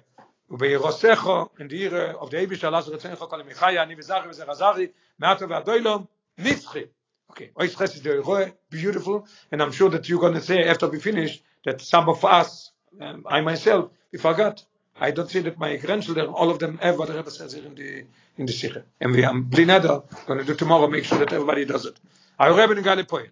[0.50, 4.88] ובירוסכו, in the year of the Abish, Allah רצונך כל המחיה, אני וזכי וזר עזרי,
[5.20, 6.06] מעטו והדוילום,
[6.38, 6.84] נצחי.
[7.32, 10.64] Okay, Ois Ches is the Roe, beautiful, and I'm sure that you're going to say
[10.64, 12.72] after we finish that some of us,
[13.02, 14.64] um, I myself, we forgot.
[14.98, 17.76] I don't see that my grandchildren, all of them have what the Rebbe says in
[17.76, 18.06] the
[18.38, 18.84] in the Sikha.
[19.02, 22.00] And we are blineder going to do tomorrow, make sure that everybody does it.
[22.40, 23.28] Our Rebbe Ngali Poel.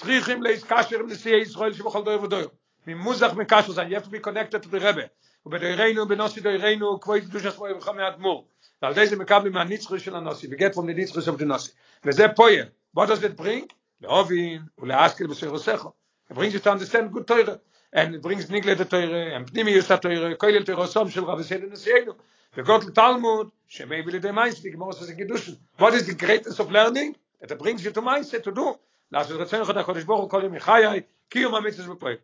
[0.00, 2.48] צריכים להתקשר עם נשיאי ישראל שבכל דויר ודויר.
[2.86, 5.02] ממוזך מקשר זה, יפה בי קונקטת ברבה.
[5.46, 8.48] ובדוירנו, בנוסי דוירנו, כבוי קדוש עצמו ירוחה מהדמור.
[8.82, 11.70] ועל די זה מקבל מהניצחוי של הנוסי, וגט פרום לניצחוי של הנוסי.
[12.04, 12.66] וזה פויר.
[12.98, 13.74] What does it bring?
[14.00, 15.92] לאובין, ולאסקל בסוירו סכו.
[16.32, 17.58] It brings you to understand good Torah.
[17.94, 21.24] And it brings נגלה את התוירה, הם פנימי יש את התוירה, כולל תוירו סום של
[21.24, 22.12] רבי סיידן נשיאנו.
[22.56, 25.50] וגוט לתלמוד, שמי בלידי מיינס, לגמור עושה זה גידוש.
[25.80, 27.14] What is the greatness of learning?
[27.44, 28.76] It brings you to mindset to do.
[29.12, 32.14] לעשות רצון אחד הקודש ברוך הוא כל יום מחיי, קיום המצווה בפועל.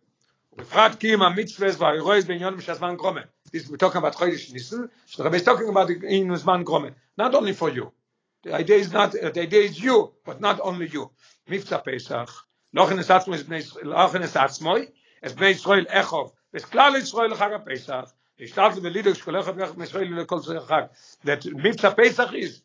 [0.52, 3.20] ובפרט קיום המצווה והאירויס בעניון שהזמן גרומה.
[3.46, 4.76] This we're talking about חודש ניסן,
[5.06, 6.88] שהרבי is talking about in זמן גרומה.
[7.20, 7.90] Not only for you.
[8.44, 11.08] The idea is not, the idea is you, but not only you.
[11.48, 13.34] מבצע פסח, לא כנס עצמו,
[13.82, 14.74] לא כנס עצמו,
[15.24, 20.20] es bnei Israel echov, es klal Israel לחג הפסח, השתלת בלידוק שכל אחד ואחד מישראל
[20.20, 20.82] לכל חג.
[21.24, 22.60] That מבצע פסח is,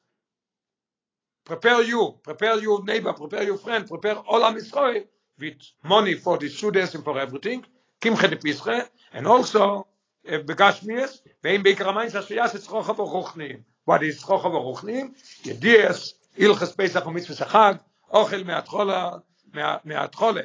[1.47, 5.03] prepare you, prepare your neighbor, prepare your friend, prepare all Am Israel
[5.39, 7.65] with money for the students and for everything,
[8.01, 9.87] kimche de pische, and also
[10.29, 13.57] uh, begashmies, ואם בעיקר המים שעשייה שצרוך ורוחניים.
[13.91, 15.13] What is צרוך ורוחניים?
[15.45, 17.75] ידיעס, הלכס פסח ומצווה החג,
[18.11, 19.11] אוכל מהתחולה,
[19.55, 20.43] מה- מהתחולה,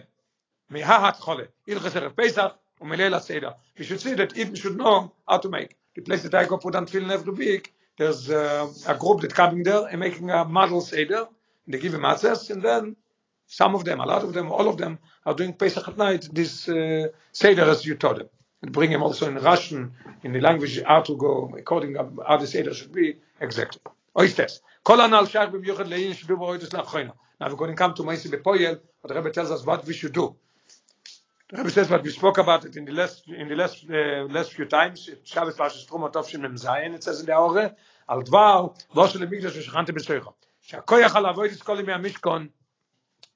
[0.69, 2.45] מההתחולה, הלכס ערב פסח
[2.81, 3.49] ומליל הסדר.
[3.77, 5.75] You should see that even should know how to make.
[5.95, 9.34] The place that I go put on tefillin every week, there's uh, a group that
[9.34, 11.26] coming there and making a model seder,
[11.66, 12.96] they give him access, and then
[13.46, 16.28] some of them, a lot of them, all of them are doing Pesach at night,
[16.32, 18.28] this uh, Seder as you taught them.
[18.62, 22.38] And bring him also in Russian, in the language, how to go, according to how
[22.38, 23.80] the Seder should be, exactly.
[24.16, 24.60] Oistes.
[24.84, 27.12] Kol anal shach b'myuchat le'in b'roitus la'achroina.
[27.40, 30.12] Now we're going to come to Maisi Bepoyel, but Rebbe tells us what we should
[30.12, 30.34] do.
[31.54, 34.54] Rabbi says what we spoke about it in the last in the last uh, last
[34.54, 35.10] few times.
[35.22, 36.94] Shabbos was just from atof shem zayin.
[36.94, 37.76] It says in the hora
[38.08, 40.32] al dvar lo shel mikdash shechant besoycha.
[40.66, 42.48] Shakoy yachal avoid is kolim yamishkon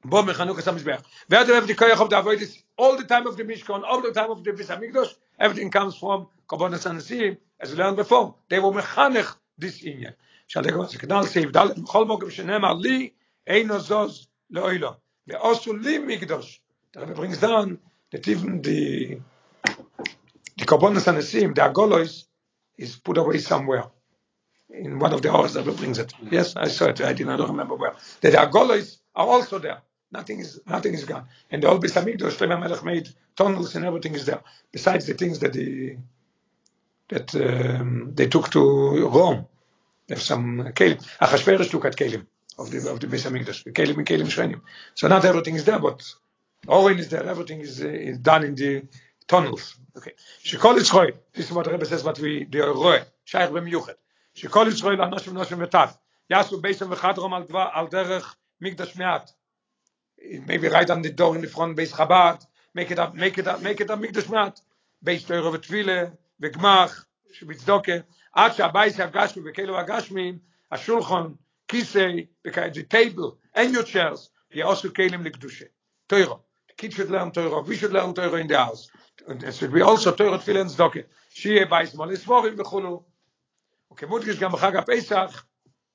[0.02, 1.02] bo mechanuk esam mishbech.
[1.30, 4.30] Ve'ad rabbi kol yachov da is all the time of the mishkon, all the time
[4.30, 5.14] of the bisham mikdash.
[5.38, 8.34] Everything comes from kabon esan as we learned before.
[8.48, 10.14] They were mechanech this inyan.
[10.48, 13.12] Shalek was a kedal seiv dal mechol mokem shenem ali
[13.46, 14.96] ein ozoz leoilo.
[15.28, 16.60] Ve'osu li mikdash.
[16.96, 17.78] Rebbe brings down
[18.16, 19.20] that even the
[20.56, 22.24] the Kabbanas Anasim, the the Agolois,
[22.78, 23.86] is put away somewhere.
[24.70, 26.12] In one of the hours that brings it.
[26.30, 27.00] Yes, I saw it.
[27.00, 27.94] I did not remember where.
[28.20, 29.80] The Agolois are also there.
[30.12, 31.26] Nothing is nothing is gone.
[31.50, 34.42] And the old Beis Hamikdash, Shlomo Melech made tunnels and everything is there.
[34.72, 35.96] Besides the things that the
[37.08, 39.46] that um, they took to Rome.
[40.08, 40.98] There's some kelim.
[41.20, 42.26] Achashverosh took at kelim
[42.58, 43.64] of the of the Beis Hamikdash.
[43.72, 44.62] Kelim and kelim shrenim.
[44.94, 46.02] So not everything is there, but
[46.68, 47.24] Owen is there.
[47.24, 48.82] Everything is uh, is done in the
[49.26, 49.76] tunnels.
[49.96, 50.12] Okay.
[50.44, 51.14] Shekol Yisroel.
[51.32, 52.04] This is what the Rebbe says.
[52.04, 53.96] What we the roe shaykh b'miyuchet.
[54.36, 55.96] Shekol Yisroel anoshim noshim v'tav.
[56.30, 58.26] Yasu beisam v'chadrom al dva al derech
[58.62, 59.32] mikdash me'at.
[60.46, 62.44] Maybe right on the door in the front Beis Chabad.
[62.74, 63.14] Make it up.
[63.14, 63.62] Make it up.
[63.62, 64.60] Make it up mikdash me'at.
[65.04, 67.06] Beis Teiro v'tvile v'gmach
[67.38, 67.92] שבצדוקה,
[68.32, 70.38] עד שהבית הגשמי וכאילו הגשמים,
[70.72, 71.26] השולחן,
[71.68, 72.08] כיסא,
[72.46, 75.64] the table, and your chairs, יהיה also כלים לקדושה.
[76.06, 76.38] תוירו.
[76.75, 77.61] The kid should learn Torah.
[77.61, 78.87] We should learn Torah in the house.
[79.27, 80.99] And it should be also Torah תפילה and צדוקה.
[81.29, 83.03] שיהיה בית שמאל לסבורים וכולו.
[83.93, 85.45] וכמודגש גם בחג הפסח,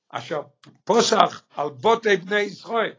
[0.09, 0.41] אשר
[0.83, 2.93] פוסח על בוטי בני ישראל.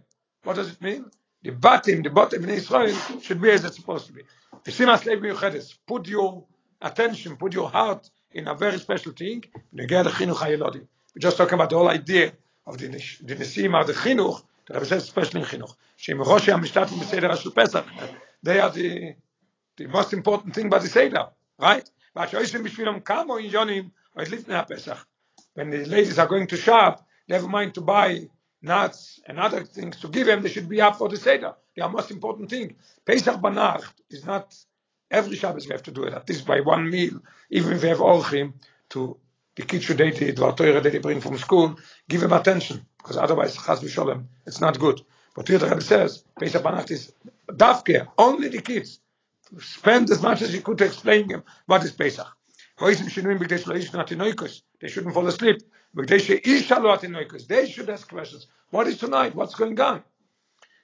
[0.44, 1.04] What does it mean?
[1.44, 4.22] The bottom, the bottom בני ישראל should be as it's supposed to be.
[4.66, 5.62] ושימת לב מיוחדת.
[5.90, 6.44] Put your
[6.82, 10.82] attention, put your heart in a very special thing, נגיע לחינוך הילודים.
[11.16, 12.32] We just talking about the whole idea
[12.66, 12.88] of the,
[13.22, 15.75] the נשיאים of the חינוך, the Rebbe says especially in Chinuch.
[15.95, 17.85] Shem Rosh HaMishtatim Seder Ashul Pesach.
[18.41, 19.15] They are the,
[19.77, 21.27] the most important thing about the Seder,
[21.59, 21.89] right?
[22.13, 24.97] But Shoishim Bishvilam Kamo in Yonim, or at least Pesach.
[25.53, 28.29] When the ladies are going to shop, never mind to buy
[28.61, 31.53] nuts and other things to give them, they should be up for the Seder.
[31.75, 32.75] They are most important thing.
[33.05, 34.55] Pesach Banacht is not
[35.11, 37.89] every Shabbos we have to do it, at least by one meal, even if we
[37.89, 38.53] have Orchim,
[38.89, 39.17] to
[39.56, 42.86] the kids should eat it, or Torah that they bring from school, give them attention,
[42.98, 45.00] because otherwise, Chas v'sholem, it's not good.
[45.34, 47.12] But here the Rebbe says, Pesach Banach is
[47.48, 49.00] dafke, only the kids.
[49.60, 52.26] Spend as much as you could to explain them what is Pesach.
[52.78, 54.62] Hoisim shinuim b'gdei shlo ish natinoikos.
[54.80, 55.58] They shouldn't fall asleep.
[55.96, 57.46] B'gdei she'ish lo atinoikos.
[57.46, 58.46] They should ask questions.
[58.70, 59.34] What is tonight?
[59.34, 60.02] What's going on?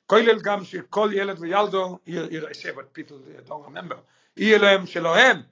[0.06, 3.16] כולל גם שכל ילד וילדו, I say what people
[3.46, 3.96] don't remember,
[4.36, 5.42] יהיה להם שלהם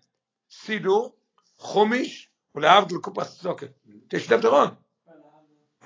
[0.51, 1.15] סידור,
[1.59, 2.26] חומיש,
[2.57, 3.67] ולהבדיל קופת צדוקה.
[4.13, 4.69] יש דבדרון.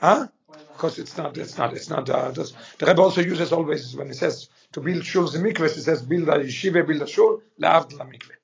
[0.00, 0.26] Huh?
[0.72, 4.08] Because it's not, it's not, it's not, uh, this, the Rebbe also uses always, when
[4.08, 7.40] he says to build shuls and mikvahs, he says build a yeshiva, build a shul,
[7.60, 8.36] leavdil a mikveh.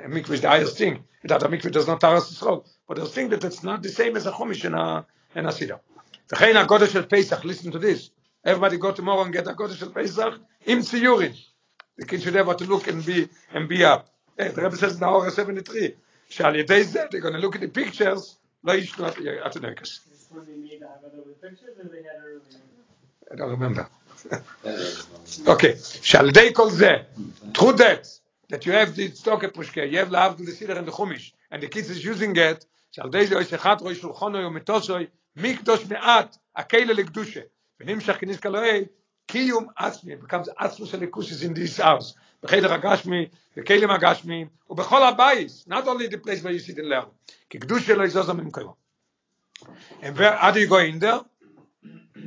[0.00, 1.04] A mikveh is the highest thing.
[1.24, 2.66] That a mikveh does not taras Yisrael.
[2.88, 5.50] But the thing that it's not the same as a chumish and a, and a
[5.50, 5.80] siddur.
[6.32, 8.10] וכן הגודל של פסח, listen to this.
[8.44, 11.32] Everybody go tomorrow and get a Kodesh של Pesach עם ציורים.
[11.98, 14.08] The kid should have what to look and be, and be up.
[14.38, 15.94] Hey, the Rebbe says in Naora 73,
[16.28, 19.06] שעל ידי זה, they're going to look at the pictures, לא ישנו
[19.44, 20.00] התנקס.
[20.30, 22.70] When they made the Haggadah with pictures, or they had it earlier?
[23.32, 23.86] I don't remember.
[25.46, 26.96] okay, שעל ידי כל זה,
[27.54, 28.06] through that,
[28.52, 31.62] that you have the stocket pushke, you have להבדיל the siddur and the chumish, and
[31.62, 36.36] the kids is using it, שעל ידי זה יש אחד רואי שולחונו ומטוסוי, מקדוש מעט,
[36.56, 37.40] הכלא לקדושה.
[37.80, 38.84] ונמשך כניס כלואי,
[39.26, 42.14] קיום עצמי, becomes עצמו של ליכוס is in this house,
[42.45, 43.25] בחדר הגשמי,
[43.57, 47.09] בכלים הגשמי, ובכל הבייס, not only the place where you sit and learn,
[47.49, 48.75] כי קדוש שלו יזוז ממקומו.
[50.01, 51.21] And where, do you go in there?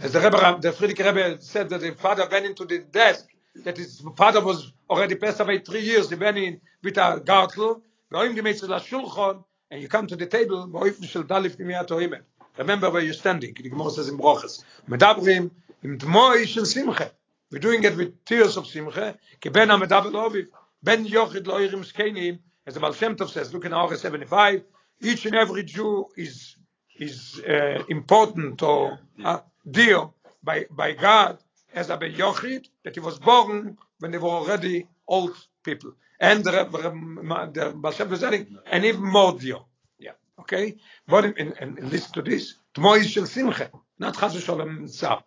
[0.00, 3.26] As the Rebbe, the Friedrich Rebbe said that the father went into the desk,
[3.64, 7.82] that his father was already passed away three years, he went in with a gartel,
[8.10, 12.16] going make the shulchan, and you come to the table, באופן של דלף פנימיית האימא.
[12.58, 14.64] Remember where you're standing, the Gemara says in Brochus.
[14.88, 15.48] מדברים
[15.84, 17.04] עם דמוי של שמחה.
[17.50, 19.16] We're doing it with tears of simcha.
[19.40, 20.46] Keben amedav loviv.
[20.82, 22.38] Ben yochid loirim skenim.
[22.66, 24.62] As the Baal Tov says, look in our 75,
[25.00, 26.56] each and every Jew is
[26.98, 29.38] is uh, important or uh,
[29.70, 30.10] dear
[30.42, 31.38] by by God
[31.72, 35.34] as a Ben Yochid that he was born when they were already old
[35.64, 35.92] people.
[36.20, 39.58] And the, the Baal Shem Tov said, and even more dear.
[39.98, 40.12] Yeah.
[40.40, 40.76] Okay?
[41.06, 42.54] But and, and, and listen to this.
[42.74, 45.22] Tomorrow is Shel Simcha, not Chas Shalom Tzab.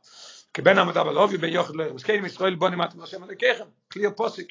[0.54, 3.68] כבן ben ame dav lov you ben yochle masken israel bon imat voshem de kekhem
[3.90, 4.50] kli oposik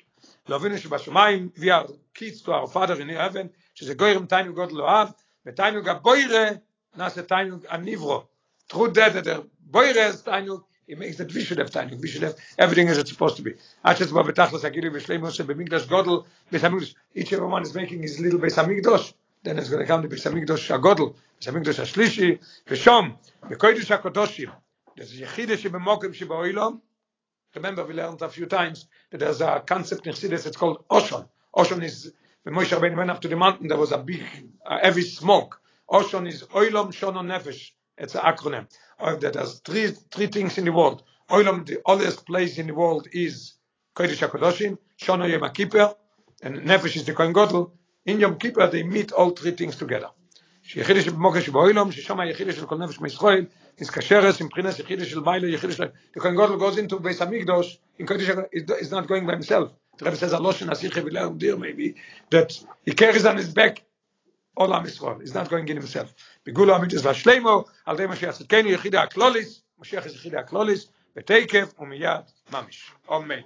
[0.49, 4.47] lo vin esh ba shmayim viar kids far father in heaven she ze goyim time
[4.47, 5.13] you god lo haf
[5.47, 5.85] נעשה time הניברו.
[5.85, 6.61] ga boyre
[6.97, 8.29] nas a time un nivro
[8.69, 10.49] trud det der boyre is a time
[10.87, 13.43] he makes a wish for a time wish for everything is as it supposed to
[13.43, 13.53] be
[13.85, 16.27] i just want to taxles a kili mit shlomo ben gesdeld
[17.67, 18.57] is making his little bes
[19.45, 22.29] then it's going to come to his bes amikdos a goddel she making shlishi
[22.69, 23.17] she shom
[23.49, 24.47] be
[25.01, 25.65] there's
[27.55, 31.27] remember we learned a few times that there's a concept in Chassidus it's called oshon.
[31.57, 34.23] Oshon is when Moshe Rabbeinu went up to the mountain there was a big
[34.67, 35.61] uh, heavy smoke.
[35.91, 37.71] Oshon is oilam shonon nefesh.
[37.97, 38.67] It's an acronym.
[38.99, 41.03] Of that there's three three things in the world.
[41.31, 43.55] Oilam the oldest place in the world is
[43.97, 45.95] kodesh hakodoshim shono yom kippur
[46.43, 47.73] and nefesh is the kohen gadol.
[48.05, 50.11] In yom kippur they meet all three things together
[50.73, 53.47] שיחיד של מוקש באוילום ששם היחיד של כל נפש מישראל
[53.81, 57.19] is kasheres in של yechide shel mailo yechide shel the kohen gadol goes into base
[57.19, 58.31] hamikdash in kodesh
[58.81, 59.73] is not going by himself.
[59.99, 61.97] The rabbi says a lotion asir chevila um dir maybe
[62.31, 62.51] that
[62.87, 63.83] he carries on his back
[64.57, 66.15] all am israel is not going in himself.
[66.47, 69.49] Bigulo amit is vashlemo al dem she yachid ken yechide aklolis
[69.83, 70.83] mashiach is yechide aklolis
[71.17, 71.69] betekev
[72.53, 72.81] mamish.
[73.09, 73.43] Amen.